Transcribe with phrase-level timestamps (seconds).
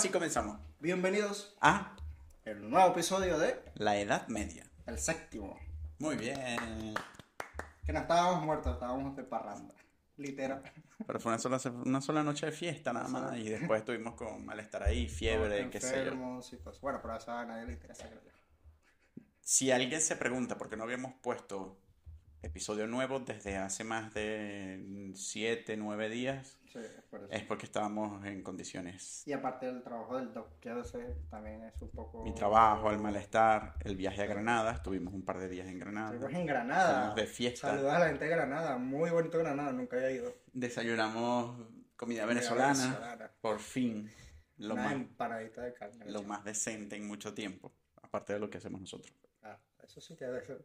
[0.00, 0.58] Sí comenzamos.
[0.78, 1.94] Bienvenidos a
[2.46, 4.64] el nuevo episodio de La Edad Media.
[4.86, 5.60] El séptimo.
[5.98, 6.94] Muy bien.
[7.84, 9.74] Que no estábamos muertos, estábamos de parranda.
[10.16, 10.62] Literal.
[11.06, 13.36] Pero fue una sola, una sola noche de fiesta nada más.
[13.36, 16.14] Y después estuvimos con malestar ahí, fiebre, qué sé yo.
[16.14, 16.80] Y cosas.
[16.80, 18.30] Bueno, pero eso a nadie le interesa, creo yo.
[19.42, 21.78] Si alguien se pregunta por qué no habíamos puesto
[22.42, 27.32] episodio nuevo desde hace más de 7, 9 días, Sí, es por eso.
[27.32, 29.26] es porque estábamos en condiciones.
[29.26, 30.70] Y aparte del trabajo del doc, que
[31.28, 32.22] también es un poco...
[32.22, 34.72] Mi trabajo, el malestar, el viaje a Granada.
[34.72, 36.14] Estuvimos un par de días en Granada.
[36.14, 36.98] Estuvimos en Granada.
[37.00, 37.68] Fuimos de fiesta.
[37.70, 38.78] Saludos a la gente de Granada.
[38.78, 40.32] Muy bonito Granada, nunca había ido.
[40.52, 42.72] Desayunamos comida Comida venezolana.
[42.84, 43.30] venezolana.
[43.40, 44.10] Por fin.
[44.58, 46.04] Lo Una más, empanadita de carne.
[46.10, 47.72] lo más decente en mucho tiempo.
[48.02, 49.12] Aparte de lo que hacemos nosotros.
[49.42, 50.64] Ah, eso sí que debe ser.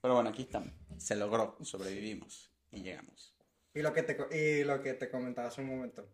[0.00, 0.70] Pero bueno, aquí estamos.
[1.00, 1.56] Se logró.
[1.62, 2.52] Sobrevivimos.
[2.70, 3.34] Y llegamos.
[3.74, 6.08] Y lo que te, y lo que te comentaba hace un momento.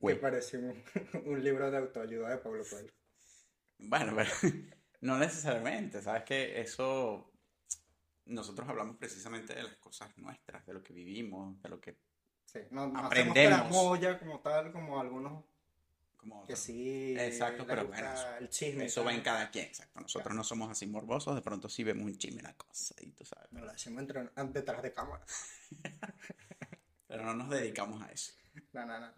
[0.00, 0.14] Uy.
[0.14, 0.82] Que parecía un,
[1.24, 2.92] un libro de autoayuda de Pablo Coelho.
[3.78, 4.30] Bueno, pero
[5.00, 6.02] no necesariamente.
[6.02, 7.32] Sabes que eso.
[8.24, 11.96] Nosotros hablamos precisamente de las cosas nuestras, de lo que vivimos, de lo que.
[12.44, 13.60] Sí, no, no Aprendemos.
[13.60, 15.44] hacemos como tal, como algunos
[16.28, 17.14] Como, que sí.
[17.18, 18.86] Exacto, pero bueno, eso- el chisme.
[18.86, 20.00] Eso va en cada quien, exacto.
[20.00, 23.24] Nosotros no somos así morbosos, de pronto sí vemos un chisme una cosa, y tú
[23.24, 23.50] sabes.
[23.52, 25.24] Nos lo decimos entre- detrás de cámara.
[27.06, 28.32] Pero no nos dedicamos a eso.
[28.72, 29.12] No, no, no.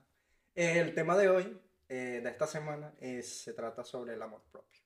[0.55, 4.83] El tema de hoy, eh, de esta semana, es, se trata sobre el amor propio.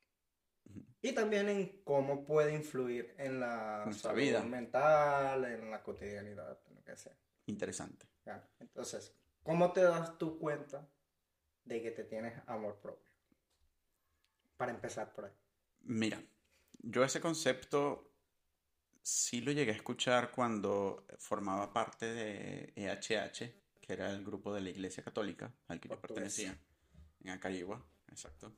[1.01, 4.43] Y también en cómo puede influir en la Nuestra salud vida.
[4.45, 7.17] mental, en la cotidianidad, en lo que sea.
[7.47, 8.07] Interesante.
[8.61, 9.13] Entonces,
[9.43, 10.89] ¿cómo te das tú cuenta
[11.65, 13.11] de que te tienes amor propio?
[14.57, 15.33] Para empezar por ahí.
[15.83, 16.23] Mira,
[16.83, 18.13] yo ese concepto
[19.03, 24.61] sí lo llegué a escuchar cuando formaba parte de EHH, que era el grupo de
[24.61, 26.57] la Iglesia Católica al que yo pertenecía,
[27.21, 28.53] en Acarigua, exacto.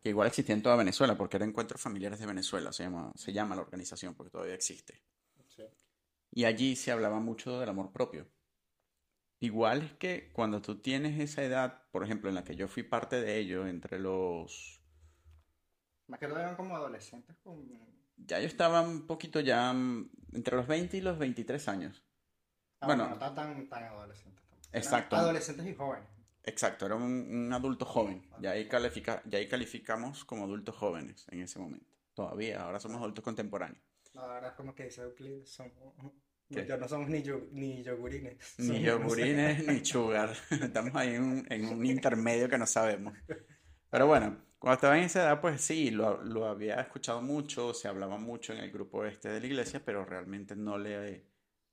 [0.00, 3.32] Que igual existía en toda Venezuela, porque era Encuentros Familiares de Venezuela, se llama, se
[3.32, 5.02] llama la organización, porque todavía existe.
[6.30, 8.28] Y allí se hablaba mucho del amor propio.
[9.40, 12.82] Igual es que cuando tú tienes esa edad, por ejemplo, en la que yo fui
[12.82, 14.80] parte de ello, entre los
[16.08, 17.68] Más que todo eran como adolescentes con...
[18.16, 22.02] Ya yo estaba un poquito ya mm, entre los 20 y los 23 años.
[22.80, 23.08] Ah, Bueno.
[23.08, 24.04] no tan, tan, tan tampoco.
[24.04, 25.16] Eran Exacto.
[25.16, 26.08] Adolescentes y jóvenes.
[26.42, 28.26] Exacto, era un, un adulto joven.
[28.40, 31.86] Ya ahí, califica, ya ahí calificamos como adultos jóvenes en ese momento.
[32.14, 33.84] Todavía, ahora somos adultos contemporáneos.
[34.14, 35.72] Ahora es como que dice Euclid, somos...
[36.50, 36.66] ¿Qué?
[36.66, 38.36] Ya no somos ni, yo- ni yogurines.
[38.58, 40.34] Ni yogurines ni sugar.
[40.50, 43.14] Estamos ahí en un, en un intermedio que no sabemos.
[43.90, 47.88] Pero bueno, cuando estaba en esa edad, pues sí, lo, lo había escuchado mucho, se
[47.88, 51.26] hablaba mucho en el grupo este de la iglesia, pero realmente no le,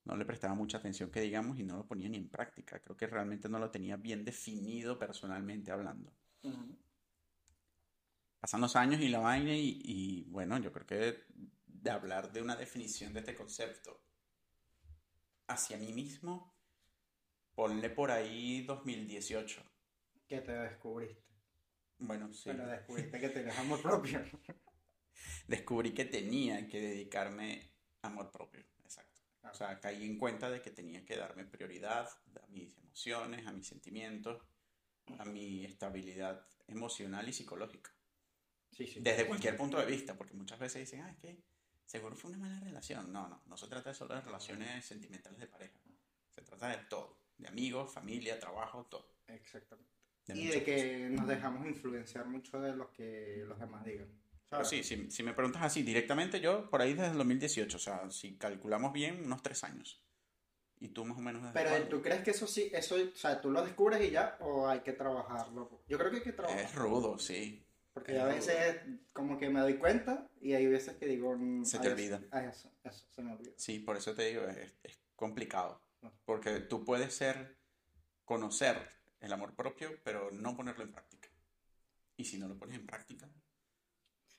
[0.06, 2.80] no le prestaba mucha atención, que digamos, y no lo ponía ni en práctica.
[2.80, 6.14] Creo que realmente no lo tenía bien definido personalmente hablando.
[8.40, 11.24] Pasan los años y la vaina, y, y bueno, yo creo que
[11.68, 14.05] de hablar de una definición de este concepto
[15.48, 16.56] hacia mí mismo,
[17.54, 19.64] ponle por ahí 2018.
[20.28, 21.24] Que te descubriste.
[21.98, 22.50] Bueno, sí.
[22.50, 24.22] Bueno, descubriste que tenías amor propio.
[25.48, 29.22] Descubrí que tenía que dedicarme a amor propio, exacto.
[29.50, 32.10] O sea, caí en cuenta de que tenía que darme prioridad
[32.42, 34.44] a mis emociones, a mis sentimientos,
[35.18, 37.92] a mi estabilidad emocional y psicológica.
[38.72, 39.00] Sí, sí.
[39.00, 41.44] Desde cualquier punto de vista, porque muchas veces dicen, ah, es que
[41.86, 43.12] seguro fue una mala relación.
[43.12, 45.80] No, no, no se trata de solo de relaciones sentimentales de pareja.
[46.34, 49.16] Se trata de todo, de amigos, familia, trabajo, todo.
[49.28, 49.92] Exactamente.
[50.28, 54.08] De y de que nos dejamos influenciar mucho de lo que los demás digan.
[54.50, 54.70] Pero ¿sabes?
[54.70, 58.12] sí, si, si me preguntas así directamente, yo por ahí desde el 2018, o sea,
[58.12, 60.02] si calculamos bien, unos tres años.
[60.80, 61.88] ¿Y tú más o menos desde Pero cuándo?
[61.88, 64.82] ¿tú crees que eso sí, eso, o sea, tú lo descubres y ya, o hay
[64.82, 65.84] que trabajarlo?
[65.88, 66.68] Yo creo que hay que trabajarlo.
[66.68, 67.65] Es rudo, sí.
[67.96, 68.82] Porque a veces
[69.14, 71.36] como que me doy cuenta y hay veces que digo...
[71.38, 72.22] mm, Se te olvida.
[72.30, 73.54] ay, eso, eso, se me olvida.
[73.56, 75.82] Sí, por eso te digo, es, es complicado.
[76.26, 77.58] Porque tú puedes ser,
[78.26, 78.78] conocer
[79.22, 81.30] el amor propio, pero no ponerlo en práctica.
[82.18, 83.30] Y si no lo pones en práctica,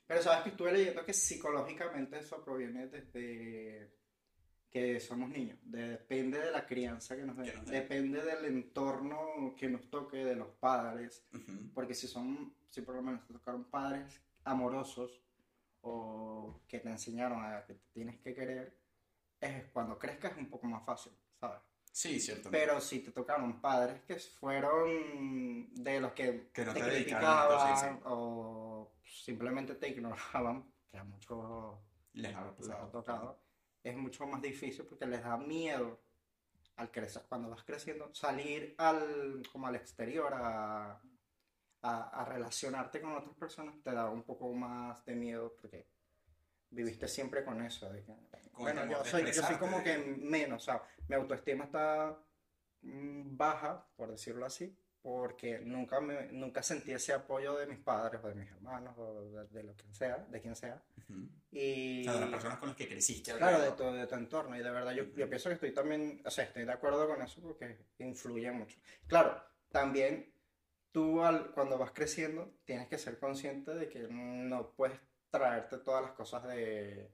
[0.05, 3.91] Pero sabes que estuve leyendo que psicológicamente eso proviene desde
[4.69, 5.57] que somos niños.
[5.63, 7.45] De- depende de la crianza que nos den.
[7.45, 7.65] Den.
[7.65, 11.25] Depende del entorno que nos toque, de los padres.
[11.33, 15.21] ujú, Porque si son, si por lo menos te tocaron padres amorosos
[15.81, 18.77] o que te enseñaron a que te tienes que querer,
[19.39, 21.59] es cuando crezcas es un poco más fácil, ¿sabes?
[21.91, 22.49] sí, cierto.
[22.51, 27.77] Pero si te tocaron padres que fueron de los que, Que no te te criticaban
[27.77, 27.99] sí, sí.
[28.05, 31.75] o simplemente te ignoraban, que a muchos
[32.13, 32.51] Les ha
[32.91, 33.39] tocado,
[33.89, 35.99] es mucho más difícil porque les da miedo
[36.75, 41.01] al crecer, cuando vas creciendo, salir al, como al exterior a,
[41.81, 45.87] a, a relacionarte con otras personas, te da un poco más de miedo porque
[46.69, 47.91] viviste siempre con eso.
[47.91, 48.03] que,
[48.53, 52.17] bueno, yo soy, yo soy como que menos, o sea, mi autoestima está
[52.81, 58.21] mm, baja, por decirlo así, porque nunca, me, nunca sentí ese apoyo de mis padres
[58.23, 60.81] o de mis hermanos o de, de lo que sea, de quien sea.
[60.97, 61.29] Ujú.
[61.51, 63.33] Y, O sea, de las personas con las que creciste.
[63.35, 64.55] Claro, de tu, de tu entorno.
[64.57, 67.21] Y de verdad, yo, yo pienso que estoy también, o sea, estoy de acuerdo con
[67.21, 68.77] eso porque influye mucho.
[69.07, 70.33] Claro, también
[70.91, 74.99] tú al, cuando vas creciendo tienes que ser consciente de que no puedes
[75.29, 77.11] traerte todas las cosas de,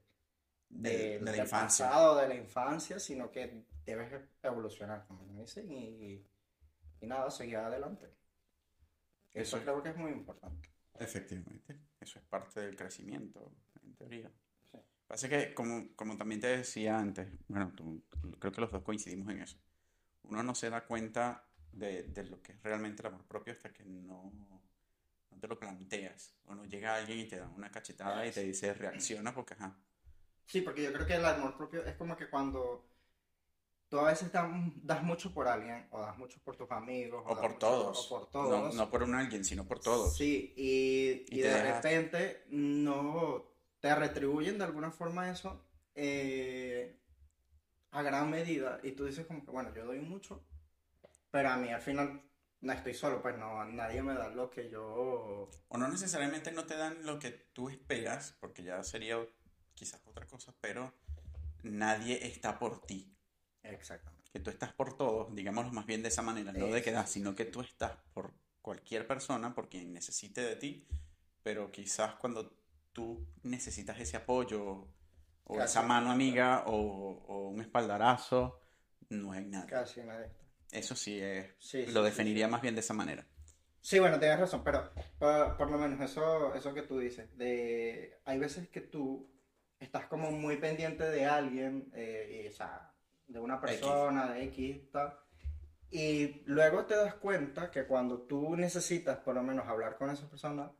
[0.68, 1.86] De, de- de la del infancia.
[1.86, 6.24] pasado, de la infancia, sino que debes evolucionar, como me dicen, y,
[7.04, 8.06] y nada, seguir adelante.
[9.32, 10.68] Eso Eso es- creo que es muy importante.
[10.98, 13.52] Efectivamente, eso es parte del crecimiento,
[13.82, 14.30] en teoría.
[14.70, 14.78] Sí.
[15.06, 18.02] Pasa que, como, como también te decía antes, bueno, tú-
[18.38, 19.58] creo que los dos coincidimos en eso.
[20.22, 23.72] Uno no se da cuenta de, de lo que es realmente el amor propio hasta
[23.72, 24.32] que no,
[25.30, 26.34] no te lo planteas.
[26.46, 29.76] O no llega alguien y te da una cachetada y te dice reacciona porque, ajá,
[30.46, 32.86] Sí, porque yo creo que el amor propio es como que cuando
[33.88, 34.48] tú a veces das,
[34.82, 38.06] das mucho por alguien, o das mucho por tus amigos, o das por mucho todos.
[38.06, 38.74] o por No, todos.
[38.74, 40.16] no por un alguien, sino por todos.
[40.16, 43.44] Sí, y, Y y de dejas- repente no
[43.80, 45.64] te retribuyen de alguna forma eso
[45.94, 46.98] eh,
[47.92, 48.80] a gran medida.
[48.82, 50.44] Y tú dices como que, bueno, yo doy mucho,
[51.30, 52.22] pero a mí al final
[52.62, 55.50] no estoy solo, pues no, nadie me da lo que yo...
[55.68, 59.18] O no necesariamente no te dan lo que tú esperas, porque ya sería
[59.74, 60.92] quizás otra cosa, pero
[61.62, 63.10] nadie está por ti.
[63.64, 64.30] Exactamente.
[64.32, 67.10] Que tú estás por todos, digámoslo más bien de esa manera, no de que das,
[67.10, 68.32] sino que tú estás por
[68.62, 70.86] cualquier persona, por quien necesite de ti,
[71.42, 72.56] pero quizás cuando
[72.92, 74.88] tú necesitas ese apoyo,
[75.44, 75.64] o Casi.
[75.78, 76.72] esa mano amiga, o,
[77.26, 78.60] o un espaldarazo,
[79.10, 79.66] no hay nada.
[79.66, 80.30] Casi nadie.
[80.70, 82.50] Eso sí es, Sí, sí, lo sí, definiría sí.
[82.52, 83.26] más bien de esa manera.
[83.80, 88.18] Sí, bueno, tienes razón, pero por, por lo menos eso, eso que tú dices, de,
[88.24, 89.30] hay veces que tú
[89.78, 92.93] estás como muy pendiente de alguien, eh, y, o sea,
[93.26, 95.18] de una persona, de X, tal,
[95.90, 100.28] y luego te das cuenta que cuando tú necesitas por lo menos hablar con esa
[100.28, 100.70] persona,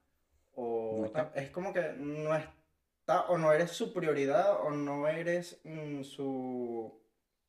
[0.52, 1.30] o No está.
[1.32, 6.02] tal, es como que no está, o no eres su prioridad, o no eres mm,
[6.02, 7.02] su...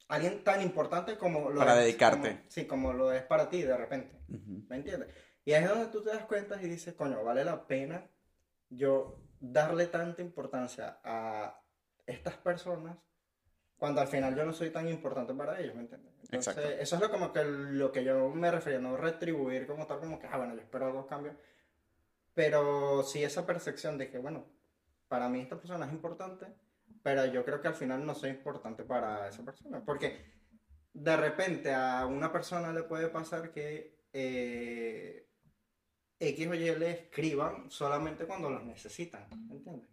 [0.07, 2.29] Alguien tan importante como lo Para es- dedicarte.
[2.37, 4.21] como- sí, como lo es para ti de repente.
[4.27, 5.09] ¿Me entiendes?
[5.43, 8.07] Y ahí es donde tú te das cuenta y dices, coño, vale la pena
[8.69, 11.59] yo darle tanta importancia a
[12.05, 12.97] estas personas
[13.77, 16.13] cuando al final yo no soy tan importante para ellos, ¿me entiendes?
[16.23, 16.81] Entonces, Exacto.
[16.81, 20.19] eso es lo, como que lo que yo me refería, no retribuir como tal, como
[20.19, 21.35] que, ah, bueno, yo espero algo a cambio,
[22.33, 24.45] pero sí esa percepción de que, bueno,
[25.07, 26.47] para mí esta persona es importante,
[27.03, 30.33] pero yo creo que al final no soy importante para esa persona, porque
[30.93, 35.27] de repente a una persona le puede pasar que eh,
[36.19, 39.89] X o Y le escriban solamente cuando los necesitan, ¿me entiendes?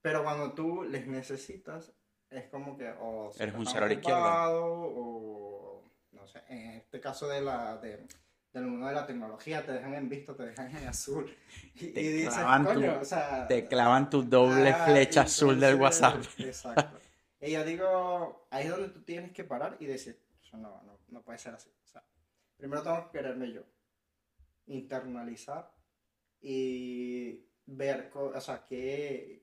[0.00, 1.92] Pero cuando tú les necesitas,
[2.36, 4.20] es como que o se Eres un cero a la izquierda.
[4.20, 5.82] ocupado, o
[6.12, 8.06] no sé, en este caso de la, de-
[8.52, 11.34] del mundo de la tecnología, te dejan en visto, te dejan en azul.
[11.74, 15.58] Y, Te y dices, clavan tu- o sea, Te clavan tu doble Ah, flecha azul
[15.58, 16.22] del WhatsApp.
[16.38, 16.98] Exacto.
[17.40, 20.98] Y yo digo, ahí es donde tú tienes que parar y decir, eso no, no,
[21.08, 21.68] no puede ser así.
[21.84, 22.02] O sea,
[22.56, 23.62] primero tengo que quererme yo,
[24.66, 25.70] internalizar
[26.40, 29.42] y ver, o sea, qué,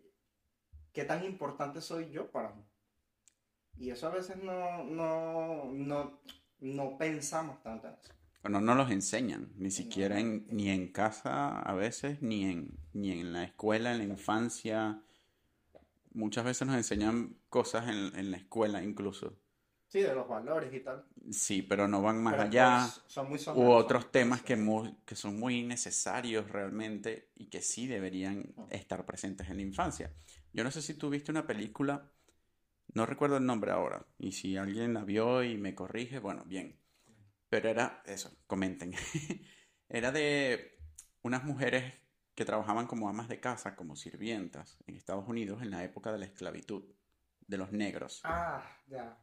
[0.94, 2.64] qué tan importante soy yo para mí.
[3.78, 6.20] Y eso a veces no, no, no,
[6.60, 8.14] no pensamos tanto en eso.
[8.44, 13.12] Bueno, no los enseñan, ni siquiera en, ni en casa a veces, ni en, ni
[13.12, 15.02] en la escuela, en la infancia.
[16.14, 19.36] Muchas veces nos enseñan cosas en, en la escuela incluso.
[19.88, 21.06] Sí, de los valores y tal.
[21.32, 22.80] Sí, pero no van más Pero, allá.
[22.80, 27.32] pues, son muy U sonados, otros son- temas que, mu- que son muy necesarios realmente
[27.36, 30.14] y que sí deberían estar presentes en la infancia.
[30.54, 32.10] Yo no sé si tú viste una película,
[32.94, 36.80] no recuerdo el nombre ahora, y si alguien la vio y me corrige, bueno, bien.
[37.50, 38.94] Pero era eso, comenten.
[39.90, 40.80] Era de
[41.22, 41.94] unas mujeres
[42.34, 46.20] que trabajaban como amas de casa, como sirvientas en Estados Unidos en la época de
[46.20, 46.86] la esclavitud
[47.46, 48.22] de los negros.
[48.24, 49.18] Ah, ya.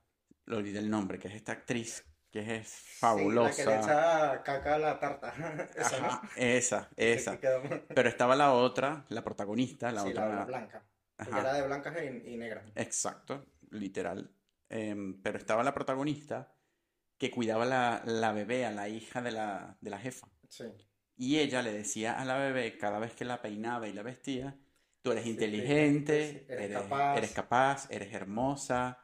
[0.45, 3.49] Lo olvidé el nombre, que es esta actriz que es Sí, fabulosa.
[3.49, 5.33] la que le echa caca a la tarta.
[6.37, 7.39] Esa, esa,
[7.95, 10.29] Pero estaba la otra, la protagonista, la sí, otra.
[10.29, 10.83] la, la blanca.
[11.17, 12.65] Porque Ajá, era de blancas y, y negras.
[12.75, 14.31] exacto, literal.
[14.69, 16.55] Em, pero estaba la protagonista
[17.19, 20.29] que cuidaba la, la bebé, a la hija de la, de la jefa.
[20.49, 20.65] Sí.
[21.17, 24.57] Y ella le decía a la bebé, cada vez que la peinaba y la vestía,
[25.03, 27.17] tú eres Sí, inteligente, eres eres, capaz".
[27.19, 28.99] eres capaz, eres hermosa.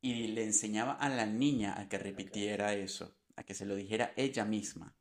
[0.00, 4.12] Y le enseñaba a la niña a que repitiera eso, a que se lo dijera
[4.16, 4.96] ella misma.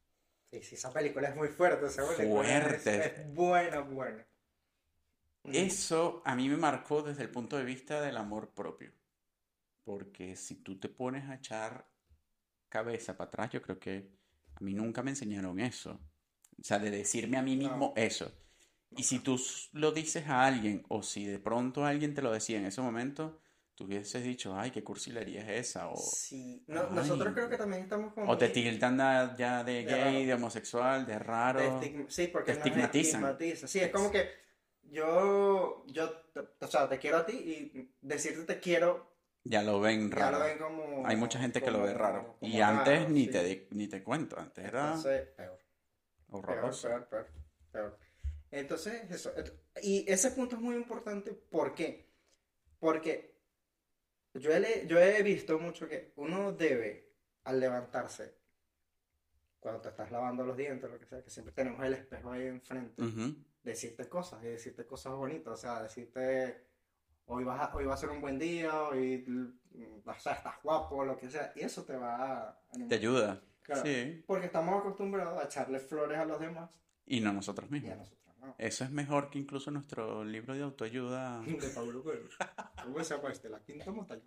[0.51, 3.21] Sí, sí, esa película es muy fuerte, es- Fuerte.
[3.21, 4.27] Es, buena, buena.
[5.43, 8.91] Eso a mí me marcó desde el punto de vista del amor propio.
[9.83, 11.87] Porque si tú te pones a echar
[12.69, 14.11] cabeza para atrás, yo creo que
[14.55, 15.99] a mí nunca me enseñaron eso.
[16.59, 18.31] O sea, de decirme a mí mismo eso.
[18.95, 19.41] Y si tú
[19.73, 23.39] lo dices a alguien, o si de pronto alguien te lo decía en ese momento,
[23.73, 25.87] tú hubieses dicho, ay, qué cursilería es esa.
[25.87, 29.73] O, Sí, no, nosotros creo que también estamos como o te tildan da- ya de
[29.73, 30.25] De gay, raro.
[30.27, 31.59] de homosexual, de raro.
[31.81, 33.05] estigma- sí, porque te estigmatizan.
[33.23, 33.67] estigmatiza.
[33.67, 34.29] Sí, es como que
[34.83, 36.11] yo, yo,
[36.59, 39.11] o sea, te quiero a ti y decirte te quiero,
[39.43, 40.39] Ya lo ven ya raro.
[40.39, 41.07] lo ven como...
[41.07, 42.37] Hay mucha gente que lo ve como- raro.
[42.39, 43.31] como Y antes raro, ni sí.
[43.31, 45.57] te, ni te cuento, antes era Entonces, peor.
[46.27, 46.87] Peor, horroroso.
[46.87, 47.27] peor, peor,
[47.71, 47.99] peor.
[48.51, 49.31] Entonces, eso.
[49.81, 51.31] Y ese punto es muy importante.
[51.33, 52.09] ¿Por qué?
[52.79, 53.37] Porque
[54.33, 57.13] yo he, yo he visto mucho que uno debe,
[57.45, 58.35] al levantarse,
[59.59, 62.47] cuando te estás lavando los dientes, lo que sea, que siempre tenemos el espejo ahí
[62.47, 63.35] enfrente, Ujú.
[63.63, 65.53] Decirte cosas y decirte cosas bonitas.
[65.53, 66.65] O sea, decirte,
[67.25, 70.55] hoy, vas a- hoy va a ser un buen día, hoy mm, o sea, estás
[70.63, 71.51] guapo, lo que sea.
[71.55, 72.15] Y eso te va
[72.47, 72.89] a animar.
[72.89, 73.41] Te ayuda.
[73.63, 73.81] Claro.
[73.85, 74.23] Sí.
[74.27, 76.69] Porque estamos acostumbrados a echarle flores a los demás
[77.05, 77.97] Y no nosotros y a mismos.
[77.99, 78.55] nosotros no.
[78.57, 81.41] Eso es mejor que incluso nuestro libro de autoayuda.
[81.45, 82.27] De Pablo Coelho.
[82.83, 83.49] ¿Cómo se llama este?
[83.49, 84.23] La quinta montaña.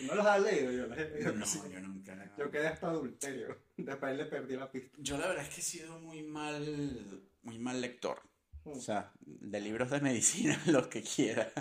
[0.00, 0.72] ¿No los has leído?
[0.72, 1.32] Yo los he leído.
[1.32, 2.34] No, yo nunca.
[2.38, 3.58] Yo quedé hasta adulterio.
[3.76, 4.96] Después le perdí la pista.
[4.98, 8.22] Yo la verdad es que he sido muy mal, muy mal lector.
[8.64, 8.70] Mm.
[8.70, 11.52] O sea, de libros de medicina, lo que quiera.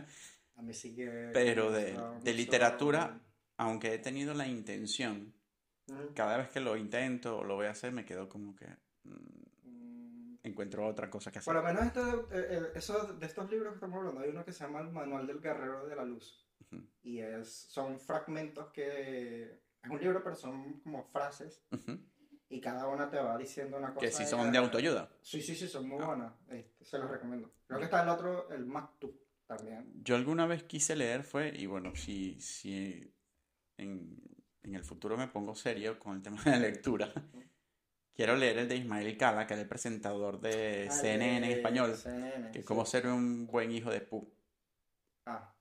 [0.56, 1.32] A mí sí que...
[1.34, 3.20] Pero de- de literatura,
[3.58, 5.34] Aunque he tenido la intención,
[5.88, 8.68] Mm, cada vez que lo intento o lo voy a hacer, me quedo como que
[9.04, 11.54] mm, encuentro otra cosa que hacer.
[11.54, 14.46] Por lo menos este, eh, eh, eso, de estos libros que estamos hablando, hay uno
[14.46, 16.46] que se llama El Manual del Guerrero de la Luz.
[17.03, 19.60] Y es, son fragmentos que...
[19.84, 21.63] Es un libro, pero son como frases.
[22.50, 24.06] Y cada una te va diciendo una cosa.
[24.06, 25.10] Que si son de autoayuda.
[25.22, 26.06] Sí, sí, sí, son muy Ah.
[26.06, 26.34] buenas.
[26.50, 27.51] Este, se los recomiendo.
[27.65, 29.15] Creo que está el otro, el Maktub,
[29.48, 29.91] también.
[30.03, 33.12] Yo alguna vez quise leer fue, y bueno, si, si
[33.77, 34.22] en,
[34.63, 37.12] en el futuro me pongo serio con el tema de la lectura,
[38.13, 41.96] quiero leer el de Ismael Cala, que es el presentador de Ah, CNN en español,
[41.96, 42.65] CNN, que sí.
[42.65, 44.32] cómo ser un buen hijo de pu.
[45.25, 45.56] Ah.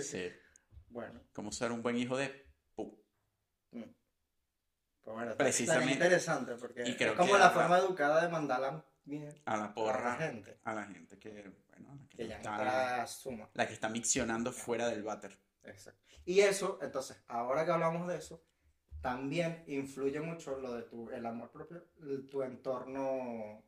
[0.00, 0.30] Sí,
[0.88, 2.28] Bueno, cómo ser un buen hijo de
[2.74, 3.02] pu.
[3.72, 3.80] mm.
[5.02, 5.94] pues bueno, Precisamente.
[5.94, 9.68] interesante porque Y creo es como que la forma educada de mandarla A la a
[9.68, 10.60] la porra, gente.
[10.64, 11.30] a la gente que,
[11.68, 13.50] bueno, la que, Que ya está, entra suma.
[13.54, 15.38] la que está miccionando fuera del váter.
[15.64, 16.00] Exacto.
[16.24, 18.44] Y eso, entonces, ahora que hablamos de eso,
[19.00, 21.88] también influye mucho lo de tu, el amor propio,
[22.30, 23.64] tu entorno,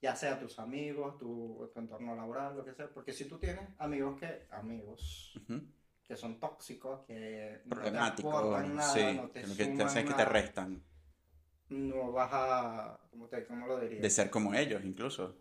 [0.00, 3.68] ya sea tus amigos, tu, tu entorno laboral, lo que sea, porque si tú tienes
[3.78, 5.40] amigos que, amigos,
[6.06, 10.82] que son tóxicos, que no te aportan nada, sí, no te que te que restan.
[11.68, 14.02] no vas a, ¿cómo, te, cómo lo diría?
[14.02, 15.34] De ser como ellos, incluso.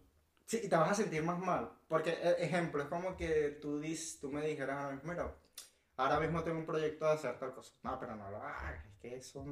[0.45, 1.71] Sí, y te vas a sentir más mal.
[1.87, 5.35] Porque, e- ejemplo, es como que tú, dis, tú me dijeras mira,
[5.97, 7.73] ahora mismo tengo un proyecto de hacer tal cosa.
[7.83, 9.43] No, pero no lo hagas, es que eso...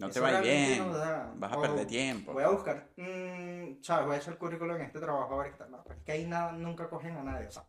[0.00, 1.32] No te eso va a ir realmente bien, no da.
[1.36, 2.32] vas a perder tiempo.
[2.32, 4.06] Voy a buscar, mm, ¿sabes?
[4.06, 5.70] Voy a hacer el currículum en este trabajo a ver qué tal.
[5.70, 7.64] No, pero es que ahí nada, nunca cogen a nadie, o sea,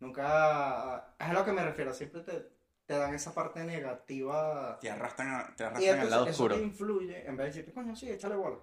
[0.00, 1.14] nunca...
[1.18, 2.48] Es a lo que me refiero, siempre te,
[2.86, 4.78] te dan esa parte negativa.
[4.80, 6.56] Te arrastran, a- te arrastran al lado eso oscuro.
[6.56, 8.58] te influye, en vez de decirte, coño, sí, échale bola.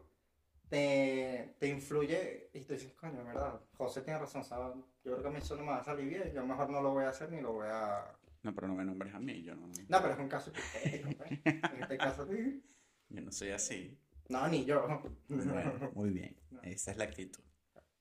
[0.70, 4.76] Te, te influye y tú dices, coño, verdad, José tiene razón, ¿sabes?
[5.04, 6.82] Yo creo que a mí eso no me va a salir bien, yo mejor no
[6.82, 8.06] lo voy a hacer ni lo voy a...
[8.42, 10.86] No, pero no me nombres a mí, yo no, No, pero es un caso pues.
[10.86, 12.64] En este caso, sí.
[13.14, 13.98] Yo no soy así.
[14.30, 14.86] No, ni yo.
[15.28, 17.44] Bueno, muy bien, esa es la actitud.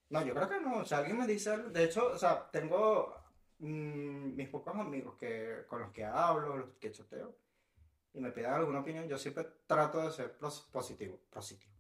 [0.09, 0.79] No, yo creo que no.
[0.79, 1.71] O sea, alguien me dice algo.
[1.71, 3.15] De hecho, o sea, tengo
[3.59, 7.37] mm, mis pocos amigos que, con los que hablo, los que chateo,
[8.15, 9.09] y me piden alguna opinión.
[9.09, 11.19] Yo siempre trato de ser pros- positivo.
[11.31, 11.73] Positivo.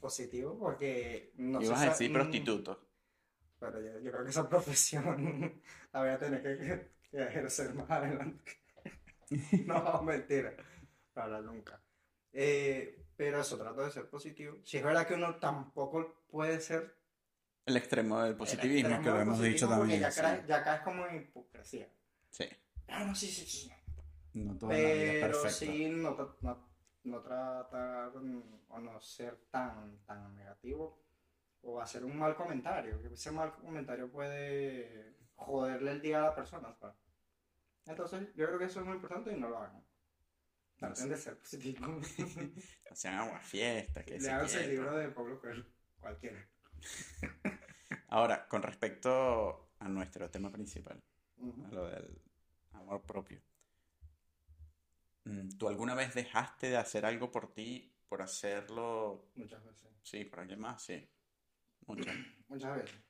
[0.00, 2.80] Positivo porque no Ibas a decir prostituto.
[3.60, 5.60] Pero yo, yo creo que esa profesión
[5.92, 8.52] la voy a tener que, que ejercer más adelante.
[9.66, 10.54] no, mentira.
[11.12, 11.80] Para nunca.
[12.32, 14.56] Eh, pero eso, trato de ser positivo.
[14.64, 16.96] Si es verdad que uno tampoco puede ser
[17.66, 20.00] El extremo del el positivismo, que extremo lo del hemos dicho también.
[20.00, 20.20] Ya, sí.
[20.20, 21.88] cae- ya caes como en hipocresía.
[22.30, 22.48] Sí,
[22.88, 23.72] Ah, no, sí, sí, sí.
[24.34, 25.50] no toda la vida es Pero perfecta.
[25.50, 26.68] sí, no, no,
[27.04, 28.12] no tratar
[28.68, 30.98] o no ser tan, tan negativo
[31.62, 33.00] o hacer un mal comentario.
[33.02, 36.74] que Ese mal comentario puede joderle el día a la persona.
[36.80, 36.96] ¿sabes?
[37.86, 39.84] Entonces, yo creo que eso es muy importante y no lo hagan.
[40.88, 42.06] Traten de ser positivos.
[42.90, 45.64] Hacían agua fiesta, que se Leanse el libro de Pablo Coelho,
[46.00, 46.46] cualquiera.
[48.08, 51.02] Ahora, con respecto a nuestro tema principal,
[51.38, 51.66] Ujú.
[51.66, 52.20] a lo del
[52.72, 53.40] amor propio.
[55.24, 59.88] Mm, ¿Tú alguna vez dejaste de hacer algo por ti por hacerlo, Muchas veces.
[60.02, 61.08] sí, por alguien más, sí.
[61.86, 62.14] Muchas.
[62.48, 63.00] Muchas veces.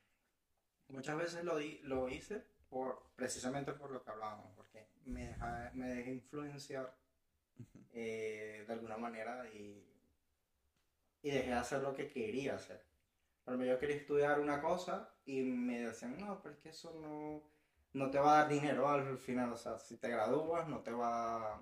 [0.87, 5.71] Muchas veces lo, di- lo hice por, precisamente por lo que hablábamos, porque me, deja-
[5.73, 6.95] me dejé influenciar
[7.93, 9.83] eh, de alguna manera y,
[11.21, 12.83] y dejé de hacer lo que quería hacer.
[13.45, 17.43] Ejemplo, yo quería estudiar una cosa y me decían, no, pero es que eso no,
[17.93, 20.91] no te va a dar dinero al final, o sea, si te gradúas no te
[20.91, 21.61] va,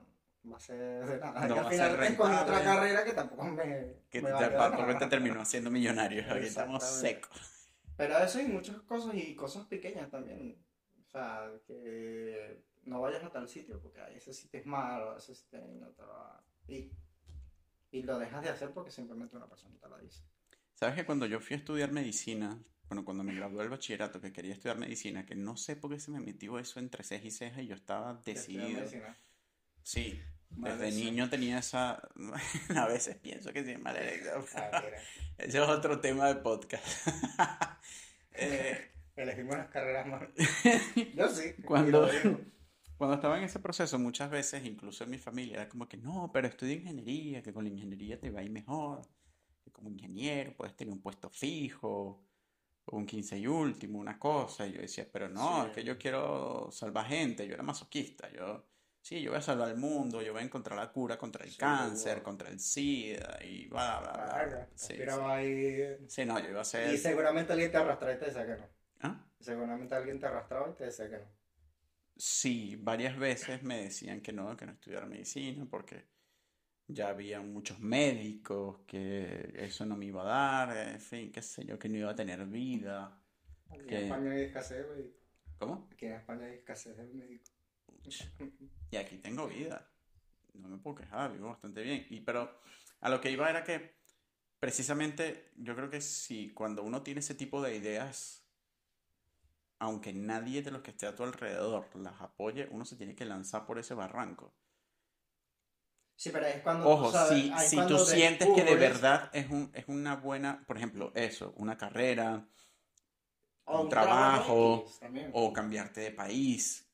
[0.51, 1.47] va a ser de nada.
[1.47, 2.63] No va a al final escogí otra rentable.
[2.63, 4.99] carrera que tampoco me, Que me tampoco nada.
[4.99, 6.23] te terminó haciendo millonario.
[6.31, 7.69] Aquí estamos secos.
[7.97, 10.57] Pero eso y muchas cosas y cosas pequeñas también.
[11.05, 15.35] O sea, que no vayas a tal sitio porque "Ay, ese sitio es malo, ese
[15.35, 16.43] sitio no te va...
[16.67, 16.91] Y,
[17.91, 20.23] y lo dejas de hacer porque simplemente una persona te lo dice.
[20.73, 22.57] ¿Sabes que cuando yo fui a estudiar medicina,
[22.87, 25.99] bueno, cuando me gradué del bachillerato, que quería estudiar medicina, que no sé por qué
[25.99, 28.81] se me metió eso entre ceja y ceja y yo estaba decidido.
[29.83, 30.19] Sí,
[30.49, 31.05] desde elección.
[31.05, 32.01] niño tenía esa...
[32.75, 34.43] A veces pienso que sí es mala elección.
[34.55, 34.83] Ah.
[35.37, 36.85] Ese es otro tema de podcast.
[38.33, 40.23] Eh, Elegimos las carreras más.
[41.15, 41.53] Yo sí.
[41.65, 42.07] Cuando-.
[43.01, 46.29] Cuando estaba en ese proceso, muchas veces, incluso en mi familia, era como que no,
[46.31, 49.01] pero estudia ingeniería, que con la ingeniería te va a ir mejor,
[49.63, 52.23] que como ingeniero puedes tener un puesto fijo,
[52.87, 54.67] un 15 y último, una cosa.
[54.67, 55.67] Y yo decía, pero no, Sí.
[55.67, 58.65] es que yo quiero salvar gente, yo era masoquista, yo,
[59.01, 61.55] sí, yo voy a salvar el mundo, yo voy a encontrar la cura contra el
[61.55, 62.23] Sí, cáncer, wow.
[62.23, 64.45] contra el SIDA, y bla, bla, bla.
[64.45, 64.93] Verga, Sí,
[65.27, 65.97] ahí.
[66.07, 66.25] sí.
[66.25, 66.97] No, yo iba a Y ser...
[66.97, 68.69] seguramente alguien te arrastraba y te decía que no.
[69.01, 69.15] ¿Ah?
[69.39, 71.25] Seguramente alguien te arrastraba y te decía que no.
[72.23, 76.05] Sí, varias veces me decían que no, que no estudiara medicina porque
[76.87, 81.65] ya había muchos médicos, que eso no me iba a dar, en fin, qué sé
[81.65, 83.19] yo, que no iba a tener vida.
[83.71, 85.21] Aquí Que- en España hay escasez de médicos.
[85.57, 85.87] ¿Cómo?
[85.91, 87.51] Aquí en España hay escasez de médicos.
[88.91, 89.89] Y aquí tengo vida.
[90.53, 92.05] No me puedo quejar, vivo bastante bien.
[92.11, 92.59] Y, pero
[92.99, 93.95] a lo que iba era que
[94.59, 98.40] precisamente yo creo que si cuando uno tiene ese tipo de ideas,
[99.81, 103.25] aunque nadie de los que esté a tu alrededor las apoye, uno se tiene que
[103.25, 104.53] lanzar por ese barranco.
[106.15, 109.31] Sí, pero es cuando Ojo, tú sabes, si, si cuando tú sientes que de verdad
[109.33, 112.47] es un, es una buena, por ejemplo, eso, una carrera,
[113.65, 114.85] o un trabajo,
[115.33, 116.87] o cambiarte de país,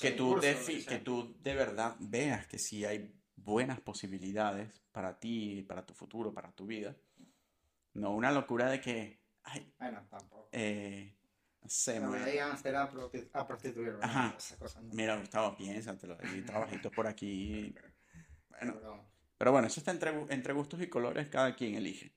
[0.00, 5.18] que tú, curso, de, que tú de verdad veas que sí hay buenas posibilidades para
[5.18, 6.94] ti, para tu futuro, para tu vida.
[7.94, 10.48] No una locura de que, ay, Bueno, tampoco.
[10.52, 11.16] eh,
[11.62, 13.98] no sé, Me voy voy a ir a Amsterdam a prosti- a prostituirme.
[14.02, 14.28] Ajá.
[14.30, 14.94] no, Esa cosa no.
[14.94, 16.42] mira, Gustavo, piénsatelo, hay
[16.86, 17.74] trabajitos por aquí.
[18.48, 22.12] Bueno, Pero- Pero bueno, eso está entre, entre gustos y colores, cada quien elige.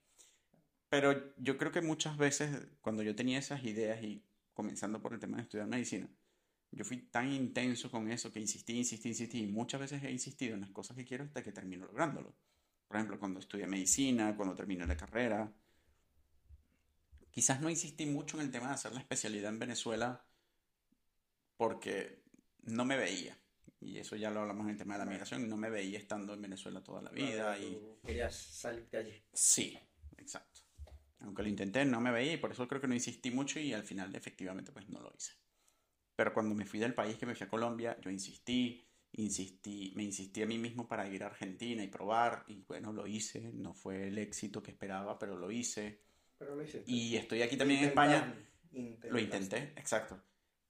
[0.88, 5.18] Pero yo creo que muchas veces, cuando yo tenía esas ideas y comenzando por el
[5.20, 6.08] tema de estudiar medicina,
[6.70, 10.54] yo fui tan intenso con eso que insistí, insistí, insistí, y muchas veces he insistido
[10.54, 12.34] en las cosas que quiero hasta que termino lográndolo.
[12.86, 15.50] Por ejemplo, cuando estudié medicina, cuando terminé la carrera.
[17.34, 20.24] Quizás no insistí mucho en el tema de hacer la especialidad en Venezuela
[21.56, 22.22] porque
[22.62, 23.36] no me veía.
[23.80, 25.48] Y eso ya lo hablamos en el tema de la migración.
[25.48, 27.58] No me veía estando en Venezuela toda la vida.
[27.58, 29.22] Y querías salir de allí.
[29.32, 29.76] sí,
[30.16, 30.60] exacto.
[31.18, 33.72] Aunque lo intenté, no me veía y por eso creo que no insistí mucho y
[33.72, 35.32] al final efectivamente pues no lo hice.
[36.14, 40.04] Pero cuando me fui del país, que me fui a Colombia, yo insistí, insistí, me
[40.04, 43.50] insistí a mí mismo para ir a Argentina y probar y bueno, lo hice.
[43.52, 46.04] No fue el éxito que esperaba, pero lo hice.
[46.38, 46.90] Pero lo hiciste.
[46.90, 48.34] Y estoy aquí también en España.
[48.72, 49.10] intentaste.
[49.10, 50.22] Lo intenté, exacto.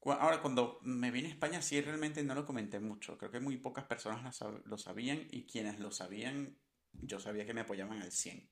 [0.07, 3.17] Ahora, cuando me vine a España, sí realmente no lo comenté mucho.
[3.17, 6.59] Creo que muy pocas personas lo sab- lo sabían y quienes lo sabían,
[6.93, 8.51] yo sabía que me apoyaban al 100.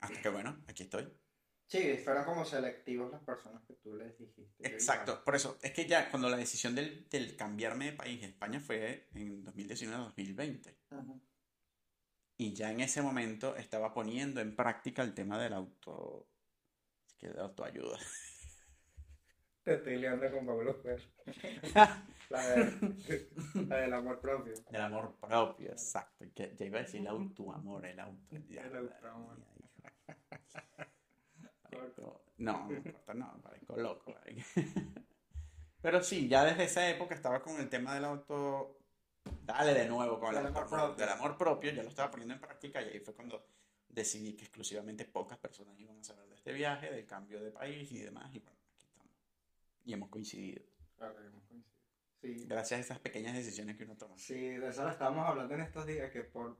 [0.00, 1.08] Hasta que bueno, aquí estoy.
[1.68, 4.66] Sí, fueron como selectivos las personas que tú les dijiste.
[4.66, 8.26] Exacto, por eso, es que ya cuando la decisión del, del cambiarme de país a
[8.26, 10.76] España fue en 2019-2020.
[10.90, 11.20] igual.
[12.40, 16.26] Y ya en ese momento estaba poniendo en práctica el tema del auto,
[17.18, 17.98] que de autoayuda.
[19.62, 20.76] Te estoy liando con Pablo.
[22.30, 23.28] La, de-
[23.68, 24.54] la del amor propio.
[24.70, 26.24] Del amor propio, exacto.
[26.34, 28.36] Que ya iba a decir el autoamor, el auto.
[28.48, 29.36] ya, El autoamor.
[32.38, 34.14] No, no importa, no, parezco loco.
[35.82, 38.79] Pero sí, ya desde esa época estaba con el tema del auto.
[39.52, 40.94] Dale de nuevo con el amor propio.
[40.94, 43.44] del amor propio, ya lo estaba poniendo en práctica y ahí fue cuando
[43.88, 47.90] decidí que exclusivamente pocas personas iban a saber de este viaje, del cambio de país
[47.92, 48.32] y demás.
[48.34, 49.12] Y bueno, aquí estamos.
[49.84, 50.62] Y hemos coincidido.
[50.96, 51.70] Claro, hemos coincidido.
[52.22, 54.16] Sí, Gracias a esas pequeñas decisiones que uno toma.
[54.18, 56.56] sí, de eso lo estábamos hablando en estos días, que por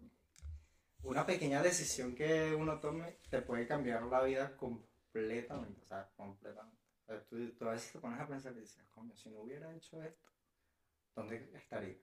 [1.02, 6.78] una pequeña decisión que uno tome te puede cambiar la vida completamente, o sea, completamente.
[7.28, 10.02] Tú, tú a veces te pones a pensar y dices, coño, si no hubiera hecho
[10.02, 10.30] esto,
[11.14, 11.96] ¿dónde estaría?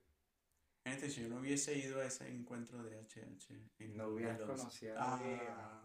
[0.88, 3.54] Gente, si yo no hubiese ido a ese encuentro de HH.
[3.80, 4.62] en No hubieras 2011.
[4.62, 4.94] conocido.
[4.98, 5.82] Ah,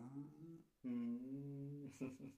[0.85, 1.87] Mm.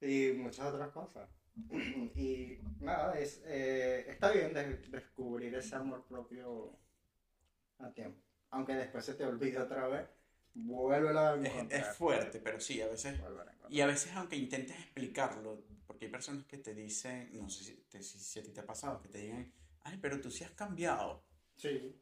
[0.00, 1.28] y muchas otras cosas.
[2.16, 6.76] Y nada, es, eh, está bien de- descubrir ese amor propio
[7.78, 8.20] a tiempo.
[8.50, 10.08] Aunque después se te olvide otra vez,
[10.54, 11.80] vuelve a es, encontrar.
[11.80, 13.20] es fuerte, pero sí, a veces.
[13.20, 13.46] A.
[13.68, 17.74] Y a veces, aunque intentes explicarlo, porque hay personas que te dicen, no sé si,
[17.88, 19.52] te- si, si a ti te ha pasado, que te digan,
[19.84, 21.24] ay, pero tú sí has cambiado.
[21.56, 22.00] Sí,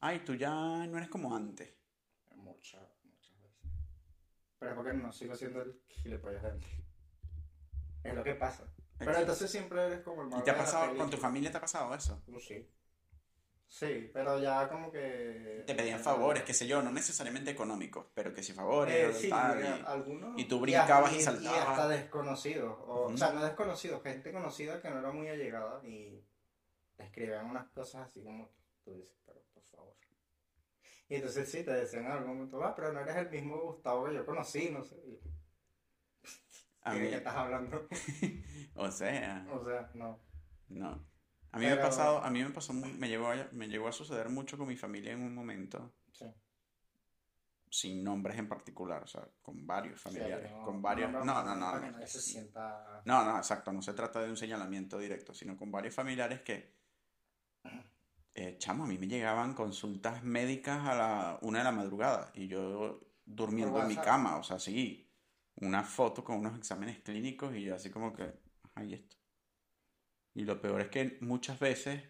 [0.00, 1.72] Ay, tú ya no eres como antes.
[2.34, 3.70] muchas, muchas veces.
[4.58, 6.70] Pero es porque no sigo siendo el gilipollas de antes.
[8.02, 8.64] Es lo que pasa.
[8.98, 11.58] Pero entonces siempre eres como el malo ¿Y te ha pasado, con tu familia te
[11.58, 12.22] ha pasado eso?
[12.26, 12.68] Uh, Sí.
[13.68, 15.64] Sí, pero ya como que...
[15.66, 19.30] Te pedían favores, qué sé yo, no necesariamente económicos, pero que si favores, Eh, sí,
[19.30, 20.38] tal, y- algunos.
[20.38, 21.68] y tú brincabas y Y saltabas.
[21.70, 22.76] hasta desconocidos.
[22.86, 26.22] O, o sea, no desconocidos, gente conocida que no era muy allegada y
[26.96, 28.50] te escribían unas cosas así como
[28.84, 29.96] tú dices, pero por favor.
[31.08, 34.06] Y entonces sí, te decían en algún momento, ah, pero no eres el mismo Gustavo
[34.06, 34.96] que yo conocí, no sé.
[35.06, 35.20] Y,
[36.84, 37.86] a ¿De mí, qué estás hablando?
[38.74, 40.18] o sea, o sea, no.
[40.68, 41.12] no.
[41.52, 43.86] A mí me ha Pero- pasado, a mí me pasó, me llegó a, me llegó
[43.88, 46.24] a suceder mucho con mi familia en un momento, Sí.
[47.70, 51.42] sin nombres en particular, o sea, con varios familiares, Sí, no, con varios, no, no,
[51.44, 51.80] no, no, no,
[53.04, 56.72] no, no, exacto, no se trata de un señalamiento directo, sino con varios familiares que,
[58.34, 62.48] eh, chamo, a mí me llegaban consultas médicas a la una de la madrugada y
[62.48, 65.10] yo durmiendo en mi cama, o sea, sí,
[65.56, 68.32] una foto con unos exámenes clínicos y yo así como que,
[68.86, 69.16] ¿y esto?
[70.34, 72.02] Y lo peor es que muchas veces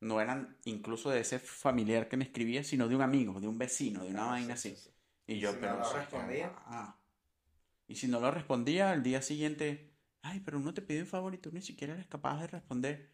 [0.00, 3.58] no eran incluso de ese familiar que me escribía, sino de un amigo, de un
[3.58, 4.76] vecino, de una Ah, vaina sí, así.
[4.76, 4.90] sí, sí.
[5.26, 5.78] Y yo, Si no pero...
[5.78, 6.52] lo respondía.
[6.66, 6.96] ah.
[7.88, 11.34] Y si no lo respondía, al día siguiente, ay, pero uno te pide un favor
[11.34, 13.10] y tú ni siquiera eres capaz de responder.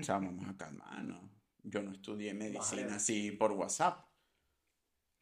[0.00, 1.30] O sea, vamos a calmarnos.
[1.62, 2.94] Yo no estudié medicina Vale.
[2.96, 4.04] así por WhatsApp.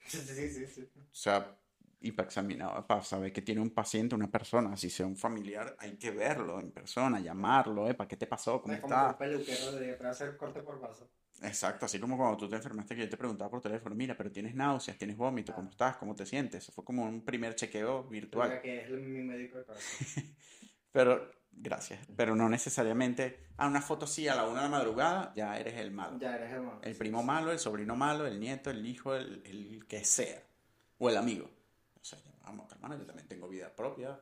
[0.07, 0.89] Sí, sí, sí.
[0.97, 1.57] O sea,
[2.01, 5.77] y para examinar, para saber que tiene un paciente, una persona, si sea un familiar,
[5.79, 7.95] hay que verlo en persona, llamarlo, ¿eh?
[7.95, 8.61] ¿Para qué te pasó?
[8.63, 9.19] ¿Cómo Es como un está?
[9.19, 11.11] peluquero de hacer corte por vaso.
[11.43, 14.31] Exacto, así como cuando tú te enfermaste que yo te preguntaba por teléfono, mira, pero
[14.33, 15.71] tienes náuseas, tienes vómito, ¿cómo Ah.
[15.71, 15.97] estás?
[15.99, 16.65] ¿Cómo te sientes?
[16.65, 18.61] Eso fue como un primer chequeo virtual.
[18.63, 19.85] Que es mi médico de corazón.
[20.93, 22.07] Pero, gracias.
[22.17, 25.75] Pero no necesariamente, ah, una foto sí a la una de la madrugada, ya eres
[25.75, 26.19] el malo.
[26.19, 26.81] Ya eres el malo.
[26.83, 27.27] El primo sí.
[27.27, 30.43] malo, el sobrino malo, el nieto, el hijo, el, el que sea.
[30.99, 31.51] O el amigo.
[32.01, 34.19] O sea, vamos, hermano, yo también tengo vida propia.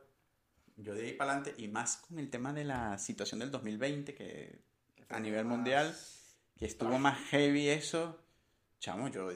[0.77, 4.15] Yo de ahí para adelante, y más con el tema de la situación del 2020,
[4.15, 4.61] que
[5.09, 5.95] a nivel más- mundial,
[6.57, 8.17] que estuvo más heavy eso,
[8.79, 9.29] chamo, yo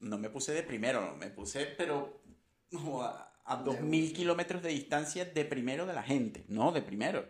[0.00, 2.22] no me puse de primero, me puse, pero
[3.02, 4.16] a, a De 2000 último.
[4.18, 7.26] kilómetros de distancia de primero de la gente, no de primero.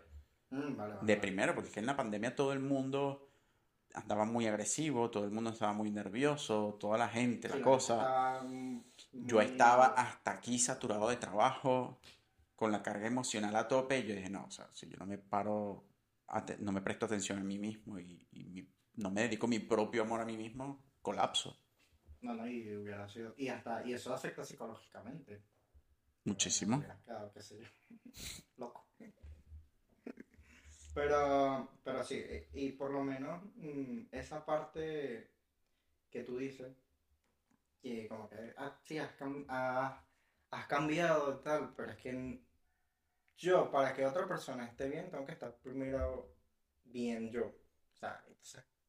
[0.51, 3.29] Mm, vale, vale, De primero, porque es que en la pandemia todo el mundo
[3.95, 8.43] andaba muy agresivo, todo el mundo estaba muy nervioso, toda la gente, Sí, la cosa.
[9.13, 12.01] Yo estaba hasta aquí saturado de trabajo,
[12.57, 15.07] con la carga emocional a tope, y yo dije, no, o sea, si yo no
[15.07, 15.85] me paro,
[16.61, 20.03] no me presto atención a mí mismo y, y mi- no me dedico mi propio
[20.03, 21.59] amor a mí mismo, colapso.
[22.21, 23.35] No, no, y hubiera sido.
[23.37, 25.43] Y hasta, y eso afecta psicológicamente.
[26.27, 26.83] Muchísimo.
[27.05, 27.67] Quedado, qué sé yo.
[28.59, 28.85] Loco.
[30.93, 35.31] Pero, pero sí, y por lo menos mm, esa parte
[36.11, 36.75] que tú dices,
[37.81, 39.11] que como que, ah, sí, has,
[40.51, 42.41] has cambiado y tal, pero es que
[43.37, 46.35] yo, para que otra persona esté bien, tengo que estar primero
[46.83, 47.45] bien yo.
[47.47, 48.25] O sea,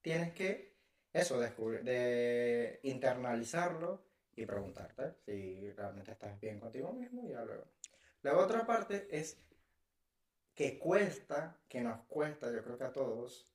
[0.02, 0.78] tienes que,
[1.12, 4.07] eso, descubrir, de internalizarlo
[4.38, 7.66] y preguntarte si realmente estás bien contigo mismo y ya luego.
[8.22, 9.42] La otra parte es
[10.54, 13.50] que cuesta, que nos cuesta, yo creo que a todos,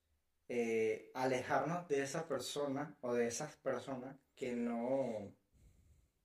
[0.49, 5.33] eh, alejarnos de esa persona o de esas personas que no,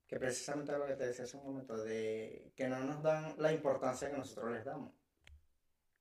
[0.08, 3.54] que precisamente lo que te decía hace un momento, de que no nos dan la
[3.54, 4.92] importancia que nosotros les damos.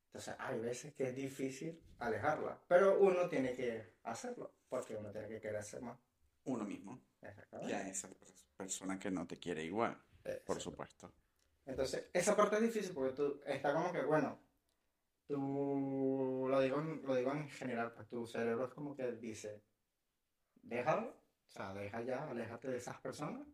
[0.07, 5.29] Entonces, hay veces que es difícil alejarla, pero uno tiene que hacerlo, porque uno tiene
[5.29, 5.99] que quererse más.
[6.47, 7.71] Uno mismo, Exactamente.
[7.73, 9.97] ya esa pers- persona que no te quiere igual,
[10.45, 11.13] por supuesto.
[11.65, 14.39] Entonces, esa parte es difícil porque tú está como que, bueno,
[15.27, 19.63] tú lo digo, en- lo digo en general, pues tu cerebro es como que dice,
[20.63, 23.47] déjalo, o sea, deja ya, aléjate de esas personas,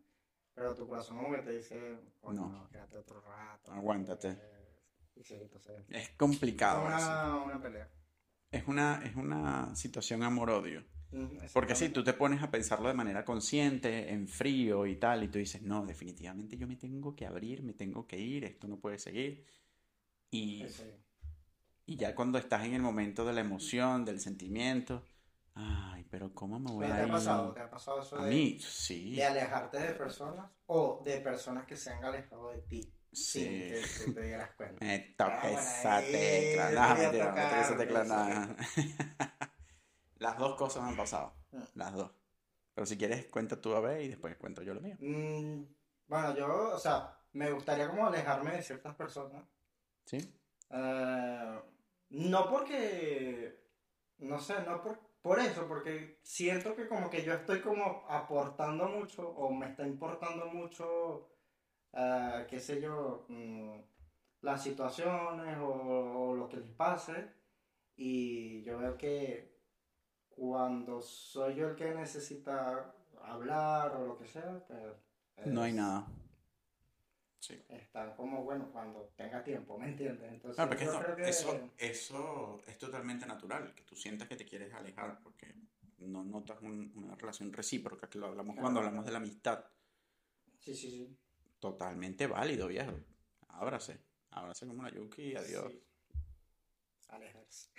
[0.53, 2.69] pero tu corazón como que te dice, bueno, No.
[2.69, 3.71] quédate otro rato.
[3.71, 4.29] Aguántate.
[4.39, 4.81] eh,
[5.15, 7.89] y sí, entonces, Es es complicado una, una pelea.
[8.51, 10.83] Es una, es una situación amor-odio.
[11.53, 11.89] Porque si exactamente.
[11.89, 15.61] tú te pones a pensarlo de manera consciente, en frío y tal, y tú dices,
[15.61, 19.45] no, definitivamente yo me tengo que abrir, me tengo que ir, esto no puede seguir.
[20.31, 20.83] Y, Sí, sí.
[21.85, 25.03] y ya cuando estás en el momento de la emoción, del sentimiento,
[25.55, 27.11] Ay, pero ¿cómo me voy ¿Te a ha ir?
[27.11, 27.53] pasado?
[27.53, 29.15] ¿Te ha pasado eso A de, mí, sí.
[29.15, 33.59] de alejarte de personas o de personas que se han alejado de ti sin Sí.
[33.69, 34.83] que tú te dieras cuenta?
[34.85, 36.69] Me toca Ah, esa tecla.
[36.71, 38.09] mentira, no toca esa tecla, sí.
[38.09, 38.55] nada.
[40.23, 41.33] Las dos cosas me han pasado.
[41.51, 41.63] Mm.
[41.75, 42.11] Las dos.
[42.73, 44.95] Pero si quieres, cuenta tú a ver y después cuento yo lo mío.
[44.99, 45.65] Mm,
[46.07, 49.43] bueno, yo, o sea, me gustaría como alejarme de ciertas personas.
[50.05, 50.17] ¿Sí?
[50.69, 51.59] Eh,
[52.11, 53.67] no porque,
[54.19, 58.87] no sé, no por, por eso, porque siento que como que yo estoy como aportando
[58.87, 61.31] mucho o me está importando mucho,
[61.91, 63.77] eh, qué sé yo, mm,
[64.39, 67.33] las situaciones o, o lo que les pase.
[67.97, 69.52] Y yo veo que
[70.35, 74.81] cuando soy yo el que necesita hablar o lo que sea, pues...
[75.47, 76.07] No hay nada.
[77.39, 77.61] Sí.
[77.69, 80.31] Están como, bueno, cuando tenga tiempo, ¿me entiendes?
[80.31, 81.29] Entonces, Claro, porque yo esto- creo que...
[81.29, 85.53] eso, eso es totalmente natural, que tú sientas que te quieres alejar porque
[85.99, 89.65] no notas un- una relación recíproca, que lo hablamos Claro, cuando hablamos de la amistad.
[90.59, 91.17] Sí, sí, sí.
[91.59, 92.93] Totalmente válido, viejo.
[93.49, 93.99] Ábrase.
[94.31, 95.71] Ábrase como una yuki y adiós.
[95.71, 95.83] Sí.
[97.09, 97.69] Alejarse.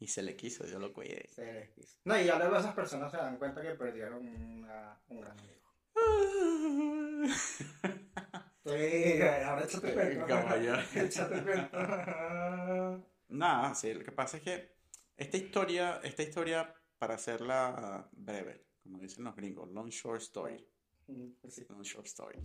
[0.00, 1.26] Y se le quiso, Dios lo cuide.
[1.28, 1.98] Se les quiso.
[2.04, 5.58] No, y luego esas personas se dan cuenta que perdieron una- un gran amigo.
[8.64, 10.28] Sí, ahora échate cuenta.
[13.28, 14.76] Nada, sí, lo que pasa es que
[15.16, 20.68] esta historia, esta historia, para hacerla breve, como dicen los gringos, long short story.
[21.06, 21.64] Mm, pues sí.
[21.70, 22.38] Long short story.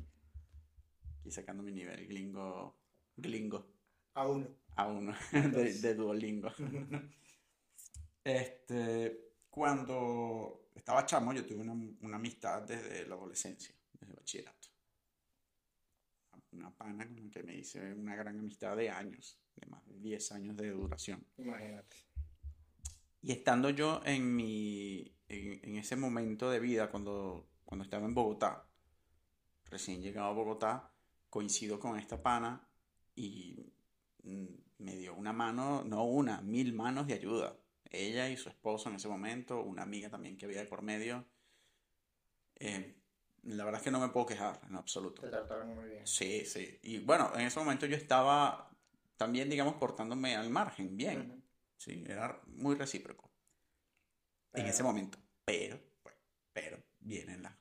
[1.25, 2.77] Y sacando mi nivel gringo,
[3.17, 3.67] glingo,
[4.13, 4.47] A uno.
[4.75, 6.51] a uno, de, de Duolingo.
[8.23, 14.67] Este, cuando estaba chamo, yo tuve una, una amistad desde la adolescencia, desde el bachillerato.
[16.51, 19.97] Una pana con la que me hice una gran amistad de años, de más de
[19.99, 21.25] 10 años de duración.
[21.37, 21.97] Imagínate.
[23.21, 28.13] Y estando yo en mi, en, en ese momento de vida, cuando, cuando estaba en
[28.13, 28.67] Bogotá,
[29.65, 30.93] recién llegado a Bogotá,
[31.29, 32.67] coincido con esta pana
[33.15, 33.73] y
[34.23, 34.45] mm,
[34.79, 37.57] me dio una mano, no una, mil manos de ayuda.
[37.93, 41.25] Ella y su esposo en ese momento, una amiga también que había de por medio.
[42.55, 42.95] Eh,
[43.43, 45.21] la verdad es que no me puedo quejar en absoluto.
[45.21, 46.07] Te trataron muy bien.
[46.07, 46.79] Sí, sí.
[46.81, 48.69] Y bueno, en ese momento yo estaba
[49.15, 51.29] también, digamos, portándome al margen, bien.
[51.31, 51.41] Ujú.
[51.77, 53.29] Sí, era muy recíproco
[54.53, 55.17] en ese momento.
[55.45, 56.17] Pero, bueno,
[56.53, 57.53] pero vienen las,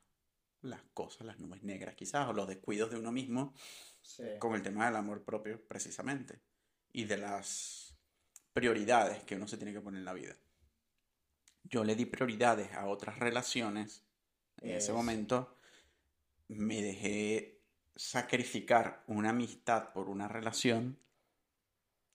[0.61, 3.53] las cosas, las nubes negras quizás, o los descuidos de uno mismo
[4.01, 4.23] Sí.
[4.39, 6.41] con el tema del amor propio precisamente
[6.91, 7.82] y de las
[8.53, 10.35] prioridades que uno se tiene que poner en la vida.
[11.63, 14.05] Yo le di prioridades a otras relaciones
[14.61, 15.57] en ese momento,
[16.47, 17.61] me dejé
[17.95, 20.97] sacrificar una amistad por una relación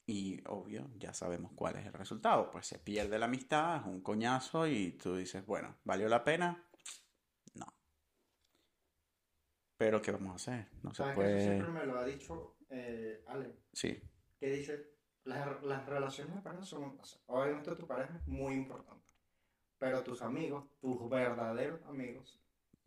[0.07, 4.01] y obvio, ya sabemos cuál es el resultado, pues se pierde la amistad, es un
[4.01, 6.65] coñazo y tú dices, bueno, ¿valió la pena?
[7.55, 7.67] No.
[9.77, 10.69] Pero ¿qué vamos a hacer?
[10.83, 11.45] No se ¿Sabes que eso puede...
[11.45, 13.55] siempre me lo ha dicho eh, Ale?
[13.73, 14.01] Sí,
[14.41, 14.98] que dice,
[15.29, 19.13] las, las relaciones de pareja son, o sea, obviamente tu pareja es muy importante,
[19.79, 22.41] pero tus amigos, tus verdaderos amigos,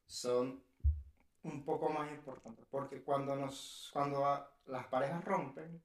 [0.07, 0.61] son
[1.43, 5.81] un poco más importantes, porque cuando nos, cuando a- las parejas rompen,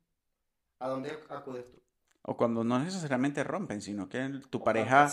[0.81, 1.79] ¿a dónde acudes tú?
[2.29, 5.07] O cuando no necesariamente rompen, sino que tu O pareja,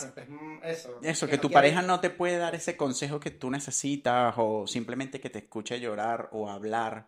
[0.63, 4.33] eso, eso, que no tu pareja no te puede dar ese consejo que tú necesitas
[4.37, 7.05] o simplemente que te escuche llorar o hablar,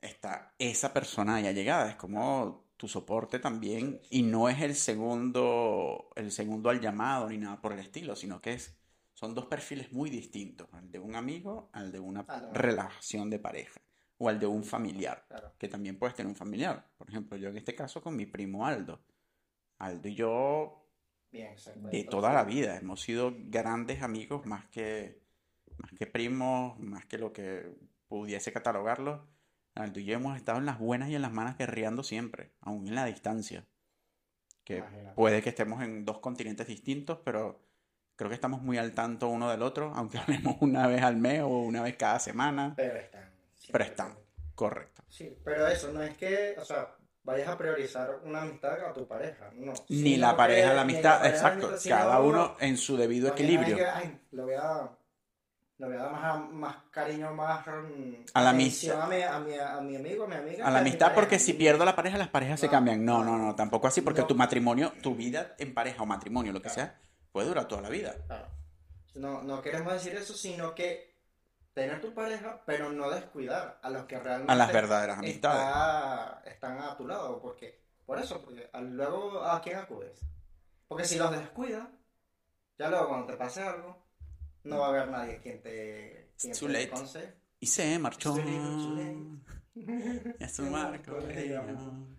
[0.00, 6.10] está esa persona ya llegada, es como tu soporte también y no es el segundo,
[6.16, 8.76] el segundo al llamado ni nada por el estilo, sino que es,
[9.12, 12.52] son dos perfiles muy distintos, al de un amigo, al de una no.
[12.52, 13.80] relación de pareja
[14.18, 15.24] o al de un familiar.
[15.28, 15.52] Claro.
[15.56, 16.90] que también puedes tener un familiar.
[16.98, 18.98] Por ejemplo, yo en este caso con mi primo Aldo.
[19.78, 20.88] Aldo y yo
[21.30, 21.54] Bien,
[21.92, 25.22] de toda la vida hemos sido grandes amigos más que,
[25.76, 27.76] más que primos, más que lo que
[28.08, 29.24] pudiese catalogarlo.
[29.74, 32.86] Aldo y yo hemos estado en las buenas y en las malas guerreando siempre, aún
[32.88, 33.64] en la distancia.
[34.64, 35.14] Que Imagínate.
[35.16, 37.60] puede que estemos en dos continentes distintos, pero
[38.16, 41.40] creo que estamos muy al tanto uno del otro, aunque hablemos una vez al mes
[41.42, 42.74] o una vez cada semana.
[42.76, 43.30] Pero están.
[43.72, 44.18] Pero están,
[44.54, 45.02] correcto.
[45.08, 49.06] Sí, pero eso no es que, o sea, vayas a priorizar una amistad a tu
[49.08, 49.72] pareja, no.
[49.88, 51.68] Ni la pareja, que- la ni amistad, pareja, la exacto.
[51.68, 53.76] amistad, Cada uno en su debido equilibrio.
[53.76, 54.90] que, ay, voy a,
[55.82, 57.66] le voy a dar más, más cariño, más
[58.34, 60.64] A la atención a mi, a, mi, a mi amigo, a mi amiga.
[60.66, 61.14] A la mi amistad, pareja.
[61.16, 63.04] porque si pierdo la pareja, las parejas se cambian.
[63.04, 63.56] No, no, no.
[63.56, 64.28] tampoco así, porque No.
[64.28, 66.74] tu matrimonio, tu vida en pareja o matrimonio, lo que Claro.
[66.92, 67.00] sea,
[67.32, 68.14] puede durar toda la vida.
[68.28, 68.46] Claro.
[69.14, 71.16] No, no queremos decir eso, sino que
[71.74, 75.62] tener tu pareja, pero no descuidar a los que realmente A las verdaderas amistades.
[75.62, 80.20] está- están a tu lado, porque, por eso, porque luego a quién acudes.
[80.86, 81.88] Porque si los descuidas,
[82.78, 83.96] Ya luego cuando te pase algo,
[84.64, 87.34] no va a haber nadie quien te, quien te late.
[87.60, 88.34] Y se marchó.
[89.74, 91.18] Y a su marco.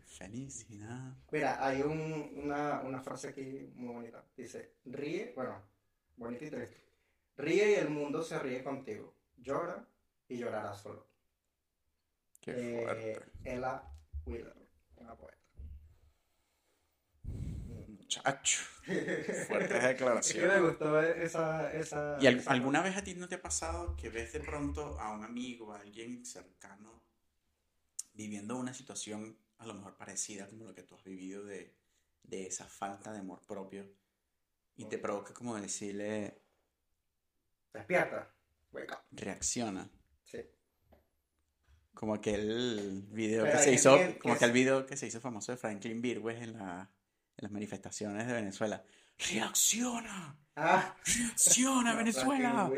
[0.05, 1.15] Felicidad.
[1.31, 4.23] Mira, hay un, una, una frase aquí muy bonita.
[4.37, 5.61] Dice, ríe, bueno,
[6.17, 6.77] bonita y triste.
[7.37, 9.13] Ríe y el mundo se ríe contigo.
[9.37, 9.85] Llora
[10.29, 11.07] y llorarás solo.
[12.39, 13.31] Qué Eh, fuerte.
[13.43, 13.83] Ella
[14.25, 14.55] Wheeler,
[14.97, 15.37] una poeta.
[18.19, 18.59] Muchacho.
[18.85, 20.61] Fuertes Es que me declaraciones.
[20.61, 21.73] gustó esa...
[21.73, 24.99] esa ¿Y esa- alguna vez a ti no te ha pasado que ves de pronto
[24.99, 27.03] a un amigo, a alguien cercano,
[28.13, 31.73] viviendo una situación a lo mejor parecida como lo que tú has vivido de,
[32.23, 33.89] de esa falta de amor propio
[34.75, 36.41] y te provoca como decirle,
[37.73, 38.29] Despierta.
[38.71, 38.99] Wake up.
[39.11, 39.89] reacciona?
[40.25, 40.39] Sí.
[41.93, 45.07] Como aquel video Pero que se hizo, que- como que aquel es- video que se
[45.07, 46.91] hizo famoso de Franklin Virgües en la,
[47.37, 48.83] en las manifestaciones de Venezuela.
[49.31, 50.37] ¡Reacciona!
[50.55, 52.71] Ah, ¡Reacciona, Venezuela!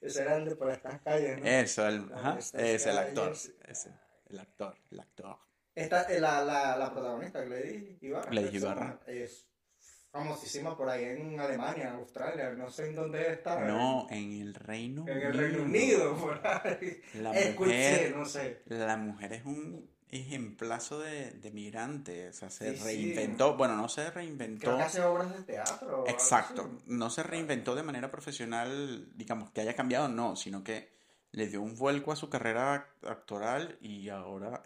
[0.00, 1.44] Ese era el de por estas calles, ¿no?
[1.46, 3.32] Eso, el, ajá, es el actor.
[3.66, 3.90] Ese,
[4.26, 5.38] el actor, el actor.
[5.74, 8.30] Esta, eh, la, la, la protagonista, Lady Ibarra.
[8.32, 9.00] Llama, Ibarra.
[9.06, 9.46] Es
[10.10, 13.60] famosísima por ahí en Alemania, Australia, no sé en dónde está.
[13.60, 16.16] No, en el Reino En el Reino Unido, Unido.
[16.16, 17.00] por ahí.
[17.14, 18.62] La Escuché, mujer, no sé.
[18.66, 22.28] la mujer es un ejemplazo de, de migrante.
[22.28, 22.84] O sea, se Sí, sí.
[22.84, 23.56] reinventó.
[23.56, 24.76] Bueno, no se Creo reinventó.
[24.76, 26.04] que hace obras de teatro.
[26.08, 26.70] Exacto.
[26.86, 30.90] No se reinventó de manera profesional, digamos, que haya cambiado, no, sino que
[31.32, 34.62] le dio un vuelco a su carrera actoral y ahora,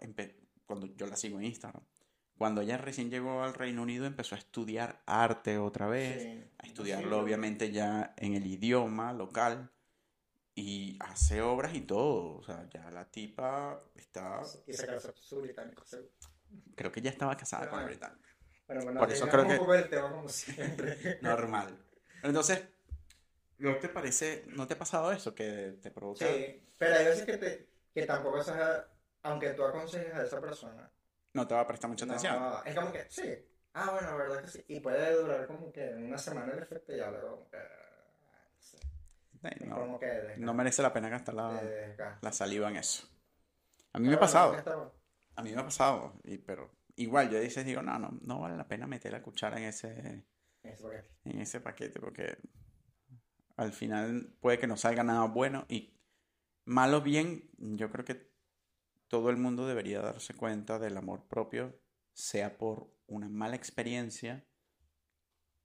[0.65, 1.83] cuando yo la sigo en Instagram,
[2.37, 6.43] cuando ella recién llegó al Reino Unido empezó a estudiar arte otra vez, Sí.
[6.59, 9.69] a estudiarlo obviamente ya en el idioma local
[10.55, 15.41] y hace obras y todo, o sea, ya la tipa está, Y se casó su
[15.41, 16.09] británico, seguro.
[16.75, 17.87] creo que ya estaba casada con el Ah.
[17.87, 18.19] británico.
[18.67, 20.97] Bueno, bueno, Por eso creo que- un poco del tema como siempre.
[21.21, 21.77] Normal.
[22.21, 22.63] Entonces,
[23.57, 26.25] ¿no te parece, no te ha pasado eso que te provoca?
[26.25, 28.51] Sí, pero hay veces que, te, que tampoco es,
[29.23, 30.89] aunque tú aconsejes a esa persona,
[31.33, 32.53] No te va a prestar mucha no, atención.
[32.65, 35.89] es como que, sí, ah, bueno, la verdad que sí, y puede durar como que
[35.95, 38.79] una semana el efecto y ya luego, como que, ah, no sé, Eh,
[39.32, 39.32] es
[39.65, 43.07] No, como que desgasta, no merece la pena gastar la, saliva en eso.
[43.91, 44.57] A mí me ha pasado,
[45.35, 48.57] a mí me ha pasado, y, pero igual yo dices, digo, no, no, no vale
[48.57, 50.25] la pena meter la cuchara en ese,
[51.25, 52.37] en ese paquete porque
[53.55, 55.93] al final puede que no salga nada bueno y
[56.65, 58.31] malo bien, yo creo que
[59.07, 61.79] todo el mundo debería darse cuenta del amor propio,
[62.13, 64.43] sea por una mala experiencia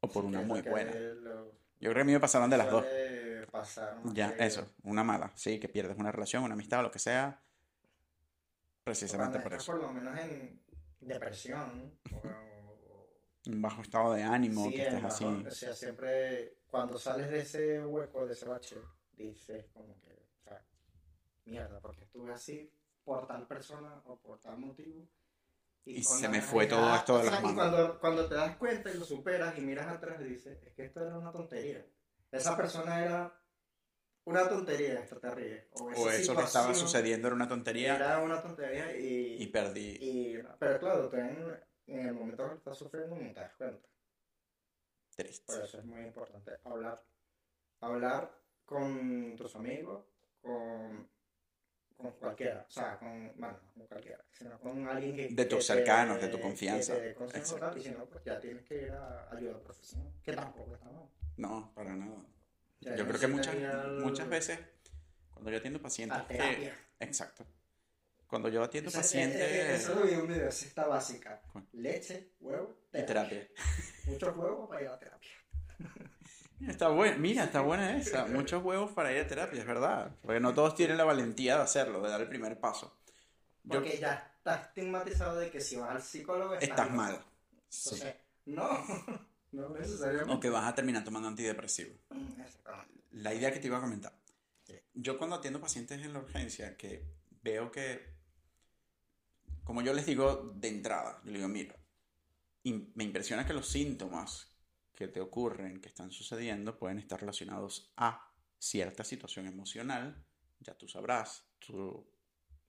[0.00, 0.92] o por sí, una muy buena.
[0.92, 2.84] lo- Yo creo que a mí me pasaron de las dos.
[3.50, 7.42] Pasar Ya, eso, una mala, sí, que pierdes una relación, una amistad, lo que sea,
[8.84, 9.72] precisamente por eso.
[9.72, 10.60] por lo menos en
[11.00, 11.98] depresión
[13.46, 15.24] Un bajo estado de ánimo, Sí, que estés así.
[15.24, 18.76] o sea, siempre cuando sales de ese hueco, de ese bache,
[19.12, 20.62] dices como que, o sea,
[21.46, 22.70] mierda, porque estuve así
[23.04, 25.06] por tal persona o por tal motivo.
[25.86, 27.54] Y se me fue todo esto de las y manos.
[27.54, 30.84] cuando, cuando te das cuenta y lo superas y miras atrás y dices, es que
[30.84, 31.86] esto era una tontería.
[32.30, 33.40] Esa persona era
[34.24, 35.64] una tontería, esto te ríes.
[35.72, 39.96] O, O eso que estaba sucediendo era una tontería Era una tontería y, y perdí.
[40.00, 43.88] y- pero claro, tú en, en el momento que estás sufriendo no te das cuenta.
[45.16, 45.52] Triste.
[45.52, 47.02] Por eso es muy importante hablar.
[47.80, 48.30] Hablar
[48.64, 50.04] con tus amigos,
[50.42, 51.08] con,
[51.96, 52.66] con cualquiera.
[52.68, 55.28] O sea, con, bueno, no con cualquiera, sino con alguien que.
[55.34, 56.94] De tus que cercanos, te- de tu confianza.
[56.94, 60.12] Que te y si no, pues ya tienes que ir a ayuda profesional.
[60.22, 61.08] Que tampoco está mal.
[61.38, 62.16] No, para nada.
[62.80, 63.54] Ya Yo creo que muchas,
[64.00, 64.58] muchas veces,
[65.32, 66.34] cuando yo atiendo pacientes A que...
[66.34, 66.76] terapia.
[67.00, 67.46] Exacto.
[68.26, 70.86] Cuando yo atiendo Eso- eh, eh, pacientes Eso lo vi en un video, esa está
[70.86, 71.40] básica.
[71.50, 71.66] ¿Cuál?
[71.72, 73.06] Leche, huevo, y terapia.
[73.06, 73.48] terapia.
[74.06, 75.30] Muchos huevos para ir a terapia.
[76.66, 78.26] Está buena, mira, está buena esa.
[78.26, 80.10] Muchos huevos para ir a terapia, es verdad.
[80.20, 82.98] Porque no todos tienen la valentía de hacerlo, de dar el primer paso.
[83.62, 87.24] Yo, Porque ya está estigmatizado de que si vas al psicólogo estás mal.
[87.68, 88.02] Sí.
[88.46, 88.66] No,
[89.52, 90.32] no necesariamente.
[90.32, 91.94] O que vas a terminar tomando antidepresivo.
[92.44, 93.04] Exactamente.
[93.12, 94.18] La idea que te iba a comentar.
[94.94, 97.04] Yo cuando atiendo pacientes en la urgencia, que
[97.42, 98.16] veo que,
[99.62, 101.76] como yo les digo de entrada, yo les digo, mira,
[102.64, 104.52] me impresiona que los síntomas
[104.94, 110.26] que te ocurren, que están sucediendo, pueden estar relacionados a cierta situación emocional,
[110.58, 112.10] ya tú sabrás, tú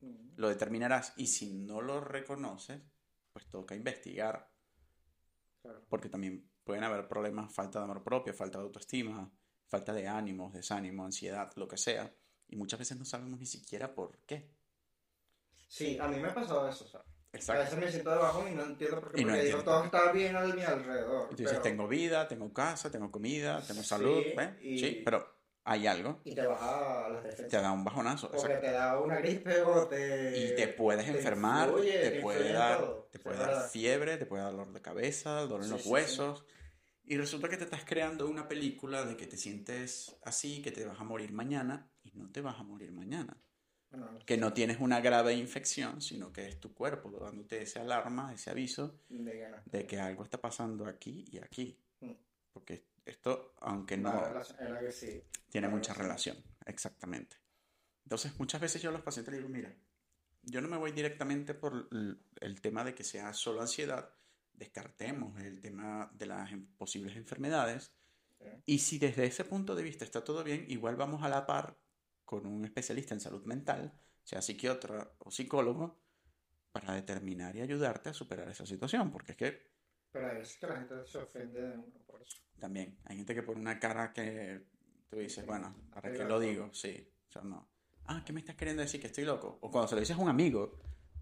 [0.01, 2.81] Mm, lo determinarás, y si no lo reconoces,
[3.33, 4.49] pues toca investigar,
[5.61, 5.85] claro.
[5.89, 9.27] porque también pueden haber problemas, falta de amor propio, falta de autoestima,
[9.67, 12.13] falta de ánimos, desánimo, ansiedad, lo que sea,
[12.47, 14.51] y muchas veces no sabemos ni siquiera por qué.
[15.67, 17.63] Sí, a mí me ha pasado eso, o sea, A Exacto.
[17.63, 19.21] veces me siento de bajón y no entiendo por qué.
[19.21, 19.71] Y no porque digo, entiendo.
[19.79, 21.27] todo está bien a mi alrededor.
[21.31, 24.49] Y tú dices, pero- tengo vida, tengo casa, tengo comida, tengo Sí, salud, ¿ves?
[24.61, 25.27] y- Sí, pero
[25.63, 27.47] hay algo, Y te baja las defensas.
[27.49, 28.27] te da un bajonazo.
[28.27, 28.61] O que exacto.
[28.61, 30.37] te da una gripe o te...
[30.37, 33.07] Y te puedes te enfermar, influye, te te puede influye en dar, todo.
[33.11, 35.81] te Sí, puede dar fiebre, te puede dar dolor de cabeza, dolor en Sí, los
[35.81, 35.91] sí, sí.
[37.09, 40.85] Y resulta que te estás creando una película de que te sientes así, que te
[40.85, 43.35] vas a morir mañana, y no te vas a morir mañana.
[44.27, 48.51] Que no tienes una grave infección, sino que es tu cuerpo dándote ese alarma, ese
[48.51, 49.57] aviso de que no.
[49.65, 51.79] de que algo está pasando aquí y aquí.
[52.01, 52.11] Mm.
[52.53, 54.11] Porque esto, aunque no...
[54.11, 55.23] Relación- sí.
[55.49, 56.01] Tiene mucha sí.
[56.01, 56.37] relación,
[56.67, 57.37] exactamente.
[58.03, 59.73] Entonces, muchas veces yo a los pacientes les digo, mira,
[60.43, 64.13] yo no me voy directamente por el tema de que sea solo ansiedad,
[64.53, 67.93] descartemos el tema de las posibles enfermedades,
[68.39, 68.45] Sí.
[68.65, 71.77] y si desde ese punto de vista está todo bien, igual vamos a la par
[72.23, 73.91] con un especialista en salud mental,
[74.23, 75.99] sea psiquiatra o psicólogo,
[76.71, 79.67] para determinar y ayudarte a superar esa situación, porque es que
[80.11, 82.37] Pero hay veces que la gente se ofende de uno por eso.
[82.59, 84.61] también hay gente que pone una cara que
[85.09, 86.69] tú dices, bueno, ¿para qué lo digo?
[86.73, 87.67] Sí, o sea, no.
[88.05, 89.01] Ah, ¿qué me estás queriendo decir?
[89.01, 89.57] Que estoy loco.
[89.61, 90.79] O cuando se lo dices a un amigo,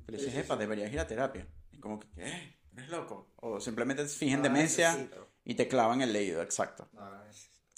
[0.07, 0.59] le dices, epa, sí.
[0.59, 1.47] deberías ir a terapia.
[1.71, 2.55] Y como que, ¿qué?
[2.77, 3.27] ¿Eres loco?
[3.37, 5.27] O simplemente fingen No demencia necesito.
[5.43, 6.87] y te clavan el leído, exacto.
[6.93, 7.11] No.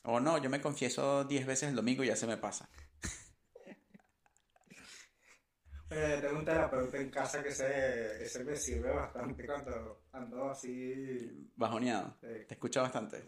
[0.04, 2.70] O no, yo me confieso 10 veces el domingo y ya se me pasa.
[5.90, 11.52] Tengo un terapeuta en casa que se, ese me sirve bastante cuando ando así.
[11.56, 12.16] Bajoneado.
[12.22, 13.26] Te escucha bastante.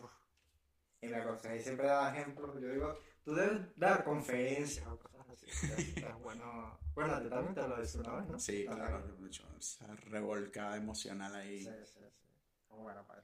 [1.02, 2.62] y me aconseja y siempre da ejemplos.
[2.62, 5.96] Yo digo, tú debes dar conferencias o cosas así.
[6.24, 6.80] Bueno.
[6.94, 8.40] Bueno, ti también te lo decía una vez, ¿no?
[8.40, 9.44] Sí, claro, mucho.
[9.58, 11.64] Esa revolcada emocional ahí.
[11.64, 12.36] Sí, sí, sí.
[12.70, 13.24] Bueno para.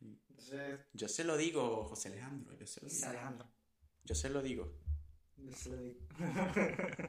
[0.00, 3.06] Entonces, Yo se lo digo, José Alejandro, yo se lo digo.
[3.06, 3.48] Alejandro.
[4.04, 4.72] Yo se lo digo.
[5.36, 6.00] Yo se lo digo.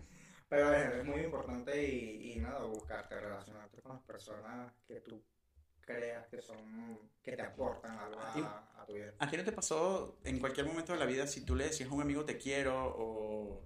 [0.50, 5.24] Pero es, es muy importante y, y nada, buscarte, relacionarte con las personas que tú
[5.96, 9.14] creas que son, que te aportan algo A a, a tu vida.
[9.20, 11.90] ¿A ti no te pasó en cualquier momento de la vida si tú le decías
[11.90, 13.64] a un amigo te quiero o,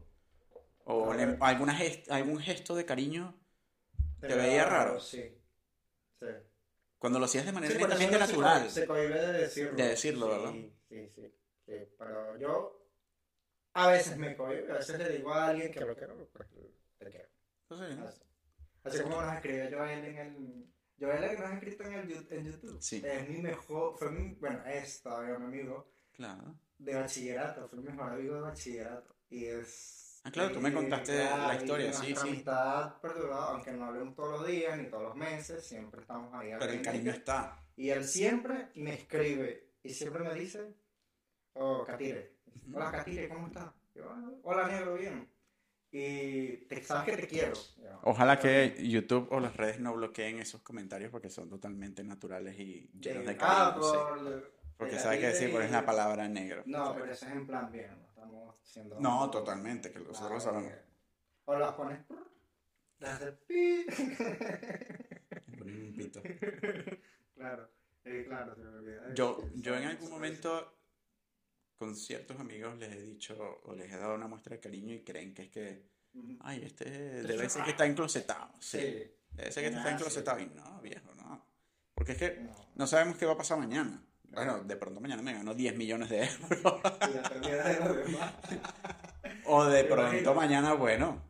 [0.85, 3.39] o A le- alguna gest- algún gesto de cariño
[4.21, 4.99] Te ¿Te veía da- raro?
[4.99, 5.37] Sí.
[6.19, 6.27] Sí.
[6.97, 8.69] cuando lo hacías de manera Sí, netamente natural?
[8.69, 9.75] Se cohíbe de decirlo.
[9.75, 10.51] De decirlo, Sí, ¿verdad?
[10.51, 10.73] Sí,
[11.15, 11.33] sí,
[11.65, 11.87] sí.
[11.97, 12.79] Pero yo
[13.73, 16.47] a veces me cohíbo, a veces le digo a alguien que lo quiero, pues
[16.99, 17.29] te quiero.
[17.69, 18.21] Así,
[18.83, 20.73] Así como nos escribió Joel en el...
[20.99, 22.77] Joel que nos ha escrito en, el, en YouTube.
[22.81, 23.01] Sí.
[23.05, 23.97] Es mi mejor...
[23.97, 26.55] Fue mi, bueno, es todavía mi amigo Claro.
[26.77, 27.67] de bachillerato.
[27.69, 29.15] Fue mi mejor amigo de bachillerato.
[29.29, 30.21] Y es...
[30.25, 32.29] Ah, claro, tú me y- contaste claro, la y historia, sí, nuestra sí.
[32.29, 36.51] amistad perduró, aunque no hablemos todos los días ni todos los meses, siempre estamos ahí.
[36.57, 37.59] Pero el cariño está.
[37.75, 40.73] Y él siempre me escribe y siempre me dice,
[41.55, 42.37] oh, Catire,
[42.73, 43.73] hola Catire, ¿cómo estás?
[43.95, 45.27] Yo, "Ah, hola negro, bien.
[45.95, 47.53] Y te, sabes que te quiero.
[48.01, 52.89] Ojalá que YouTube o las redes no bloqueen esos comentarios porque son totalmente naturales y
[52.99, 53.79] llenos de Ah, cariño.
[53.79, 56.63] por- Porque sabes que decir, pones y- la palabra negro.
[56.65, 57.01] No, ¿sabes?
[57.01, 58.99] pero eso es en plan bien, no estamos siendo...
[58.99, 60.73] No, totalmente, que nosotros lo sabemos.
[61.45, 61.99] O las pones...
[62.99, 63.85] le haces pi.
[65.61, 66.21] Un pito.
[67.35, 67.69] claro,
[68.05, 69.13] eh, claro, se me olvida.
[69.13, 70.73] Yo, yo en algún momento
[71.83, 75.03] con ciertos amigos les he dicho o les he dado una muestra de cariño y
[75.03, 75.83] creen que es que,
[76.41, 76.85] ay, este
[77.23, 78.49] debe ser que está enclosetado.
[78.59, 79.11] Sí, Sí.
[79.31, 79.89] debe ser que está sí.
[79.89, 80.39] enclosetado.
[80.39, 81.45] Y no, viejo, no.
[81.93, 82.55] Porque es que No.
[82.75, 84.01] no sabemos qué va a pasar mañana.
[84.23, 86.81] Bueno, de pronto mañana me gano 10 millones de euros.
[89.45, 91.21] O de pronto mañana, bueno,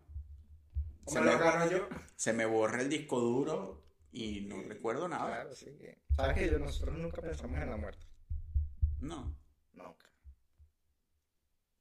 [1.07, 1.87] se me gano yo.
[2.15, 5.25] se me borra el disco duro y no recuerdo nada.
[5.25, 5.75] Claro, sí.
[6.15, 8.05] ¿Sabes que nosotros nunca pensamos en la muerte?
[9.01, 9.35] No.
[9.73, 10.02] Nunca.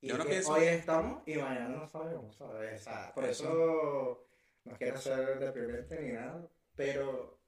[0.02, 2.80] Y Yo no que pienso- Hoy estamos y mañana no sabemos, ¿sabes?
[2.80, 4.26] O sea, por eso
[4.64, 6.44] no quiero ser deprimente ni nada,
[6.74, 7.38] pero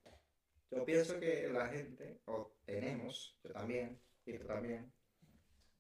[0.70, 4.92] yo pienso que la gente, o tenemos, yo también, y tú también,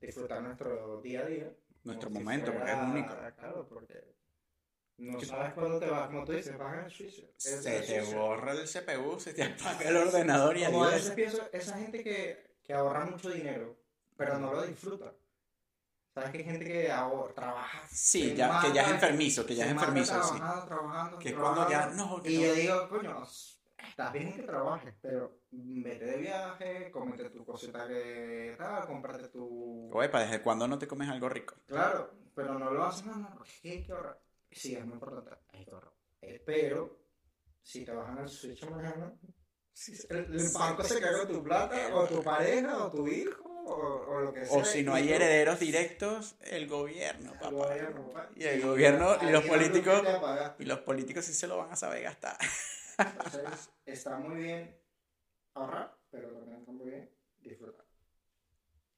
[0.00, 1.54] disfrutar nuestro día a día.
[1.84, 3.14] Nuestro si momento, porque es único.
[3.38, 4.14] Claro, porque
[4.98, 7.28] no sabes cuándo te vas, como tú dices, vas al suicio.
[7.36, 11.48] Se te borra el CPU, se te apaga el ordenador y Como a veces pienso,
[11.52, 13.76] esa gente que, que ahorra mucho dinero,
[14.16, 15.14] pero no lo disfruta.
[16.14, 17.88] ¿Sabes que hay gente que ahorra, trabaja?
[17.88, 20.36] Sí, ya, que ya es enfermizo, que ya es enfermizo, sí.
[20.36, 22.06] Trabajando, trabajando, Que es cuando ya, trabajando.
[22.06, 22.42] no, que Y no.
[22.46, 23.22] yo digo, coño,
[23.88, 29.90] está bien que trabajes, pero vete de viaje, cómete tu cosita que tal, cómprate tu...
[29.92, 31.56] Oepa, ¿desde cuándo no te comes algo rico?
[31.66, 34.20] Claro, pero no lo haces nada, porque hay que ahorrar.
[34.52, 35.92] Sí, es muy importante, hay que ahorrar.
[36.46, 36.96] Pero,
[37.60, 39.12] si te bajan el switch mañana,
[39.74, 44.06] si el, el banco se caga tu plata, o tu pareja, o tu hijo, o,
[44.08, 44.58] o lo que sea.
[44.58, 47.50] O si no hay herederos directos, el gobierno, el papá.
[47.50, 48.30] gobierno, papá.
[48.36, 50.02] Y el gobierno y los políticos-.
[50.58, 52.38] Y los políticos sí se lo van a saber gastar.
[52.98, 54.80] Entonces, está muy bien
[55.54, 57.10] ahorrar, pero también está muy bien
[57.42, 57.84] disfrutar.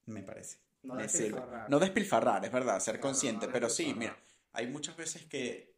[0.04, 0.58] Me parece.
[0.82, 1.70] No despilfarrar.
[1.70, 4.16] No despilfarrar, es verdad, ser No, consciente, no pero sí, mira,
[4.52, 5.75] hay muchas veces que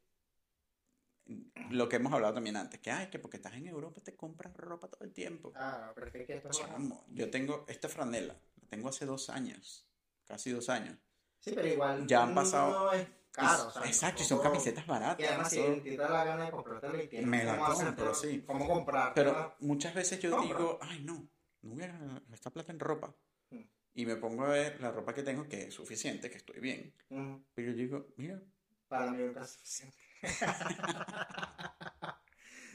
[1.70, 4.54] lo que hemos hablado también antes, que ay, que porque estás en Europa te compras
[4.56, 5.52] ropa todo el tiempo.
[5.56, 6.50] Ah, pero es que esto.
[6.50, 9.86] Chamo, yo tengo esta franela, la tengo hace dos años,
[10.24, 10.96] casi dos años.
[11.40, 13.64] Sí, pero igual Ya han pasado- no es caro.
[13.64, 15.28] Y- o sea, exacto, y son camisetas Y baratas.
[15.28, 15.82] además, si todo.
[15.82, 18.42] te da la gana de comprártela y tienes Me la compro, sí.
[18.46, 19.14] cómo comprar.
[19.14, 20.58] Pero muchas veces yo Compra.
[20.58, 21.28] digo, ay, no,
[21.62, 23.14] no voy a gastar plata en ropa.
[23.50, 23.62] Mm.
[23.94, 26.94] Y me pongo a ver la ropa que tengo, que es suficiente, que estoy bien.
[27.10, 28.42] Mm, Pero yo digo, mira,
[28.88, 29.96] Para mí nunca es suficiente.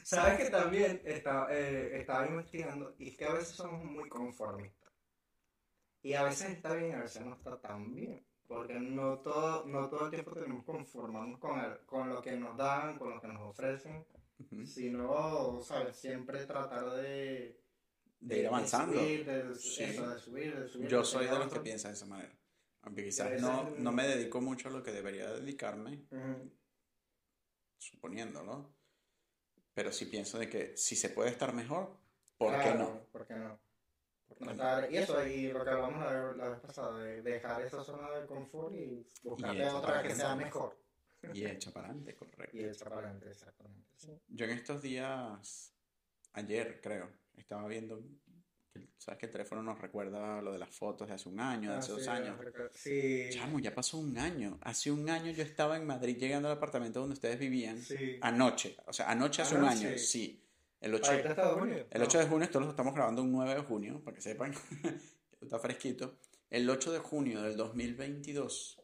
[0.04, 4.92] Sabes que también estaba, eh, estaba investigando y es que a veces somos muy conformistas.
[6.02, 8.24] Y a veces está bien a veces no está tan bien.
[8.46, 12.36] Porque no todo, no todo el tiempo tenemos que conformarnos con, el- con lo que
[12.36, 14.06] nos dan, con lo que nos ofrecen,
[14.38, 15.96] ujú, sino, ¿sabes?
[15.96, 17.58] Siempre tratar de,
[18.20, 19.00] de ir avanzando.
[19.00, 19.84] subir, de, Sí.
[19.84, 20.88] eso, de subir, de subir.
[20.88, 22.36] Yo de soy de los que otro- piensa de esa manera.
[22.82, 26.52] Aunque quizás no, no me dedico mucho a lo que debería dedicarme, Ujú.
[27.78, 28.74] Suponiendo, ¿no?
[29.74, 31.96] Pero sí pienso de que si se puede estar mejor,
[32.38, 33.06] ¿por qué Claro, no?
[33.10, 33.58] ¿Por qué no?
[34.28, 37.84] Por no y eso, y lo que hablamos la, la vez pasada, de dejar esa
[37.84, 40.76] zona de confort y buscarte eso otra que sea mejor.
[41.32, 42.56] Y echa para adelante, correcto.
[42.56, 43.88] Y echar para adelante, exactamente.
[43.96, 44.20] Sí.
[44.28, 45.74] Yo en estos días,
[46.32, 48.02] ayer creo, estaba viendo,
[48.98, 51.76] sabes que el teléfono nos recuerda lo de las fotos de hace un año, de
[51.76, 52.36] Ah, hace dos sí, años.
[52.72, 53.26] Sí.
[53.30, 54.58] Chamo, ya pasó un año.
[54.62, 57.80] Hace un año yo estaba en Madrid llegando al apartamento donde ustedes vivían.
[57.80, 58.18] Sí.
[58.20, 60.40] Anoche, o sea, anoche hace un año, sí.
[60.80, 61.86] El 8, ¿Para irte a Estados Unidos?
[61.90, 64.52] el 8 de junio, esto lo estamos grabando un 9 de junio, para que sepan,
[65.40, 66.18] está fresquito.
[66.50, 68.80] El 8 de junio del 2022,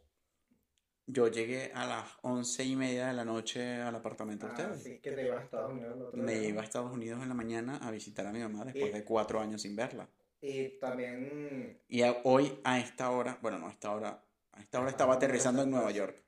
[1.13, 5.01] yo llegué a las once y media de la noche al apartamento de Ah, ustedes.
[5.01, 6.49] que te ibas a Estados Unidos el otro Me día.
[6.49, 9.05] iba a Estados Unidos en la mañana a visitar a mi mamá después Y- de
[9.05, 10.09] cuatro años sin verla.
[10.43, 11.81] Y también...
[11.89, 15.15] Y a- hoy a esta hora, bueno, no a esta hora, a esta hora estaba
[15.15, 16.23] aterrizando en Nueva York.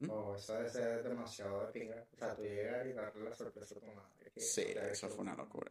[0.00, 0.10] ¿Mm?
[0.10, 2.04] Oh, eso debe ser demasiado de pinga.
[2.12, 4.30] O sea, tú llegas y darle la sorpresa a tu madre.
[4.34, 5.70] que Sí, eso fue una un- locura.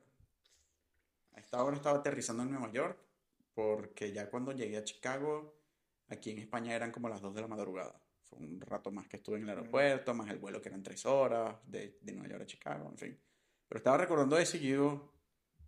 [1.34, 2.97] A esta hora estaba aterrizando en Nueva York
[3.53, 5.53] porque ya cuando llegué a Chicago,
[6.09, 8.01] aquí en España eran como las 2 de la madrugada.
[8.32, 11.05] Fue un rato más que estuve en el aeropuerto, más el vuelo que eran 3
[11.05, 13.19] horas de, de Nueva York a Chicago, en fin.
[13.67, 15.11] Pero estaba recordando eso y yo digo,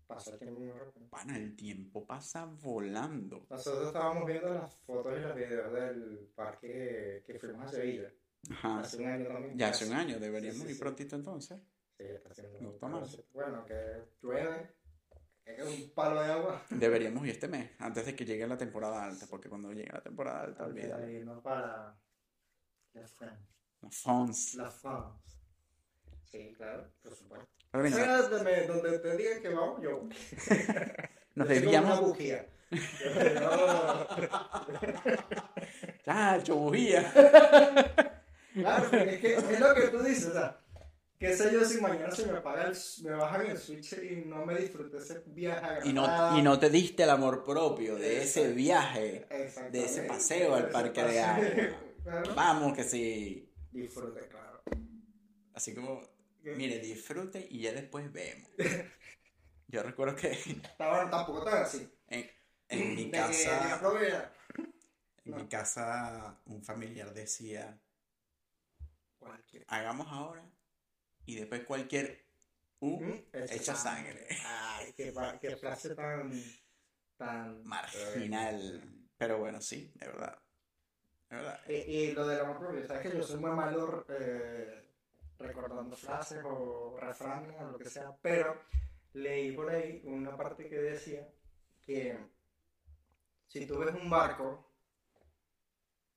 [0.07, 1.07] Pasa el tiempo muy rápido.
[1.09, 3.45] pana, el tiempo pasa volando.
[3.49, 8.09] Nosotros estábamos viendo las fotos y los videos del parque que fuimos a Sevilla.
[8.51, 8.79] Ajá.
[8.79, 9.57] Hace un año también.
[9.57, 10.79] Ya hace un año, deberíamos Sí, sí, ir sí.
[10.81, 11.59] prontito entonces.
[11.97, 13.01] Sí, está haciendo No está calor.
[13.01, 13.25] mal.
[13.33, 14.71] Bueno, que llueve,
[15.45, 16.65] es un palo de agua.
[16.69, 20.01] Deberíamos ir este mes, antes de que llegue la temporada alta, porque cuando llegue la
[20.03, 21.95] temporada alta, no para
[22.93, 23.43] la France.
[23.81, 24.57] La France.
[24.57, 25.37] La France.
[26.31, 27.47] Sí, claro, por supuesto.
[27.91, 30.03] Sea donde, donde te digan que vamos, yo.
[30.09, 30.15] nos como
[31.35, 32.01] una desviamos.
[32.01, 32.47] bujía.
[36.05, 37.11] ¡Chacho, bujía!
[38.53, 40.59] Claro, porque es que es lo que tú dices, o sea,
[41.17, 44.45] qué sé yo si mañana se me apaga el, me bajan el switch y no
[44.45, 48.21] me disfruté ese viaje a Y no, y no te diste el amor propio de
[48.21, 49.25] ese viaje,
[49.71, 51.45] de ese paseo al parque de agua.
[52.03, 52.35] Claro.
[52.35, 53.49] Vamos que sí.
[53.71, 54.61] Disfrute, claro.
[55.53, 56.01] Así como,
[56.43, 58.49] mire, disfrute y ya después vemos.
[59.67, 61.89] Yo recuerdo que Estaba tampoco tan así.
[62.07, 62.29] en,
[62.69, 63.81] en mi casa,
[65.25, 67.79] en mi casa, un familiar decía,
[69.17, 69.65] Cualquier.
[69.67, 70.43] hagamos ahora
[71.25, 72.27] y después cualquier
[72.81, 73.13] U ¿Mm?
[73.49, 74.27] echa sangre.
[74.45, 76.31] Ay, qué, qué frase tan.
[77.17, 77.63] tan.
[77.63, 78.83] Marginal.
[79.17, 80.37] Pero bueno, sí, de verdad.
[81.29, 81.59] Verdad.
[81.67, 84.83] Y, y lo del amor propio, sabes que yo soy muy malo eh,
[85.39, 88.61] recordando frases o refranes o lo que sea, pero
[89.13, 91.27] leí por ahí una parte que decía
[91.81, 92.17] que
[93.47, 94.73] si tú ves un barco,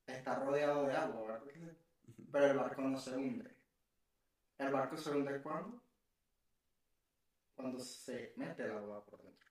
[0.07, 1.43] está rodeado de agua, ¿verdad?
[2.31, 3.55] Pero el barco no se hunde.
[4.57, 5.81] ¿El barco se hunde cuando?
[7.55, 9.49] Cuando se mete el agua por dentro.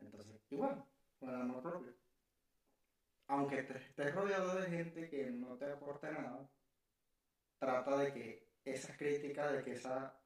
[0.00, 0.84] Entonces, igual,
[1.18, 1.92] con el amor propio.
[3.30, 6.50] Aunque te estés rodeado de gente que no te aporte nada,
[7.60, 10.20] trata de que esas críticas, de que esa,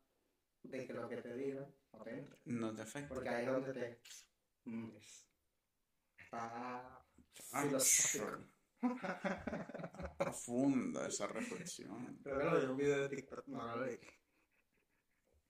[0.63, 2.39] de que lo que te digan, no te entre.
[2.47, 3.09] No te afecta.
[3.15, 4.01] Porque ahí es donde te
[4.65, 5.27] hundes.
[6.17, 7.05] Está
[7.53, 8.39] Ah, filosófico.
[10.19, 12.19] Profunda esa reflexión.
[12.23, 13.99] Creo que lo vi un video de TikTok, no lo leí.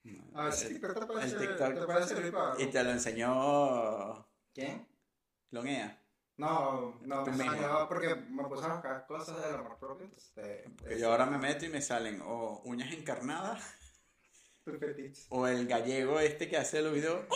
[0.05, 2.83] No, A ver si el- TikTok te el TikTok- te puede servir para Y te
[2.85, 4.89] lo enseñó ¿Quién?
[5.49, 6.01] Clonea.
[6.37, 7.45] No, no, mismo.
[7.45, 11.11] salió porque me puse a buscar cosas del amor propio, entonces te- Porque te- yo
[11.13, 13.63] ahora me meto y me salen o uñas encarnadas
[14.65, 15.27] Tu fetiche.
[15.29, 17.25] O el gallego este que hace los videos.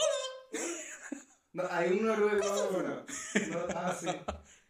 [1.52, 3.04] No, hay un noruego, bueno,
[3.50, 4.06] no, ah, sí.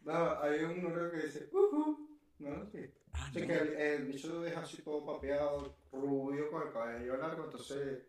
[0.02, 2.18] No, hay un noruego que dice, uhu.
[2.38, 2.94] No, sí.
[3.12, 3.46] Ah, Sí, no.
[3.48, 8.04] que el, el bicho es así todo papeado, rubio, con el cabello largo, entonces.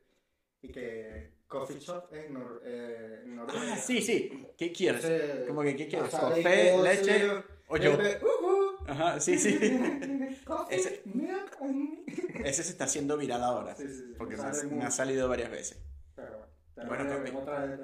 [0.61, 3.73] Y que coffee shop en, Nor eh, Noruega.
[3.73, 4.47] Ah, sí, sí.
[4.57, 5.03] ¿Qué quieres?
[5.03, 6.09] Entonces, Como que, ¿qué quieres?
[6.11, 7.27] ¿Café, leche
[7.67, 7.97] o yo?
[7.97, 8.85] después, uhu.
[8.87, 9.59] Ajá, sí, sí.
[10.45, 13.75] Coffee, Ese- milk, and- Ese se está haciendo viral ahora.
[13.75, 14.87] Sí, sí, sí, Porque me ha, me mucho.
[14.87, 15.79] ha salido varias veces.
[16.15, 16.47] Pero
[16.87, 17.03] bueno,
[17.39, 17.79] otra vez.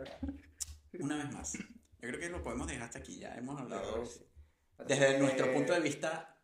[0.99, 1.53] Una vez más.
[1.57, 3.19] Yo creo que lo podemos dejar hasta aquí.
[3.19, 4.21] Ya hemos hablado Sí.
[4.87, 6.34] desde Así nuestro punto de vista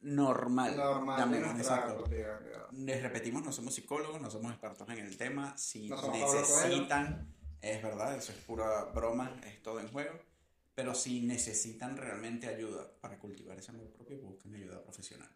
[0.00, 0.76] normal.
[0.76, 2.04] normal, de nuestra exacto.
[2.72, 5.56] Les repetimos, no somos psicólogos, no somos expertos en el tema.
[5.56, 10.18] Si No necesitan, es verdad, eso es pura broma, es todo en juego.
[10.74, 15.28] Pero si necesitan realmente ayuda para cultivar ese amor propio, busquen ayuda profesional.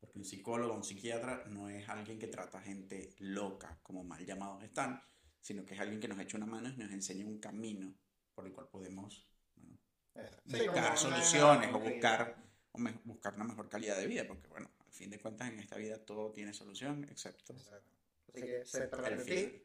[0.00, 4.24] Porque un psicólogo, un psiquiatra, no es alguien que trata a gente loca, como mal
[4.24, 5.02] llamados están,
[5.40, 7.94] sino que es alguien que nos echa una mano y nos enseña un camino
[8.34, 9.78] por el cual podemos bueno,
[10.14, 10.40] Eso.
[10.46, 12.36] Sí, buscar soluciones o buscar,
[12.76, 15.76] o buscar una mejor calidad de vida, porque bueno, al fin de cuentas en esta
[15.76, 17.96] vida todo tiene solución, excepto Exacto.
[18.28, 19.62] Así que el en ti.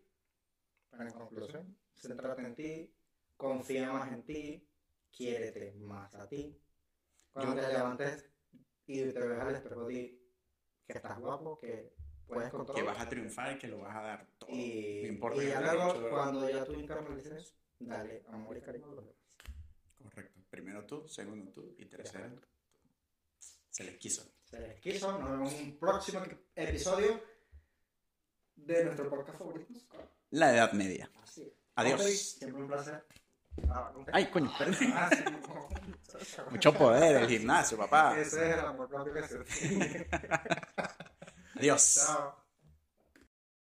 [0.91, 2.93] Pero en conclusión, céntrate en ti,
[3.38, 4.68] confía más en ti,
[5.09, 6.59] quiérete más a ti.
[7.32, 8.30] Cuando Yo- te levantes
[8.86, 10.22] y te ves al espejo, di
[10.86, 11.93] que estás guapo, que
[12.28, 12.76] puedes con todo.
[12.76, 14.49] que vas a triunfar y que lo vas a dar todo.
[14.51, 18.86] y, no importa y ya luego, hecho, cuando ya tú internalices dale amor y cariño
[18.86, 19.16] a los demás.
[19.97, 20.41] Correcto.
[20.49, 22.41] Primero tú, segundo tú y tercero tú.
[23.82, 24.23] Se les quiso.
[24.43, 26.21] Se les quiso, nos vemos en un próximo
[26.55, 27.23] episodio
[28.55, 29.73] de nuestro podcast favorito.
[30.32, 31.09] La Edad Media.
[31.23, 31.53] Así es.
[31.75, 32.03] Adiós.
[32.38, 33.03] Siempre un placer.
[33.69, 34.51] Ah, Ay, coño.
[34.93, 35.69] Ah, sí, no.
[36.51, 38.19] Mucho poder el gimnasio, papá.
[38.19, 40.07] Ese es el amor propio que se tiene.
[41.55, 42.05] Adiós.
[42.05, 42.40] Chao.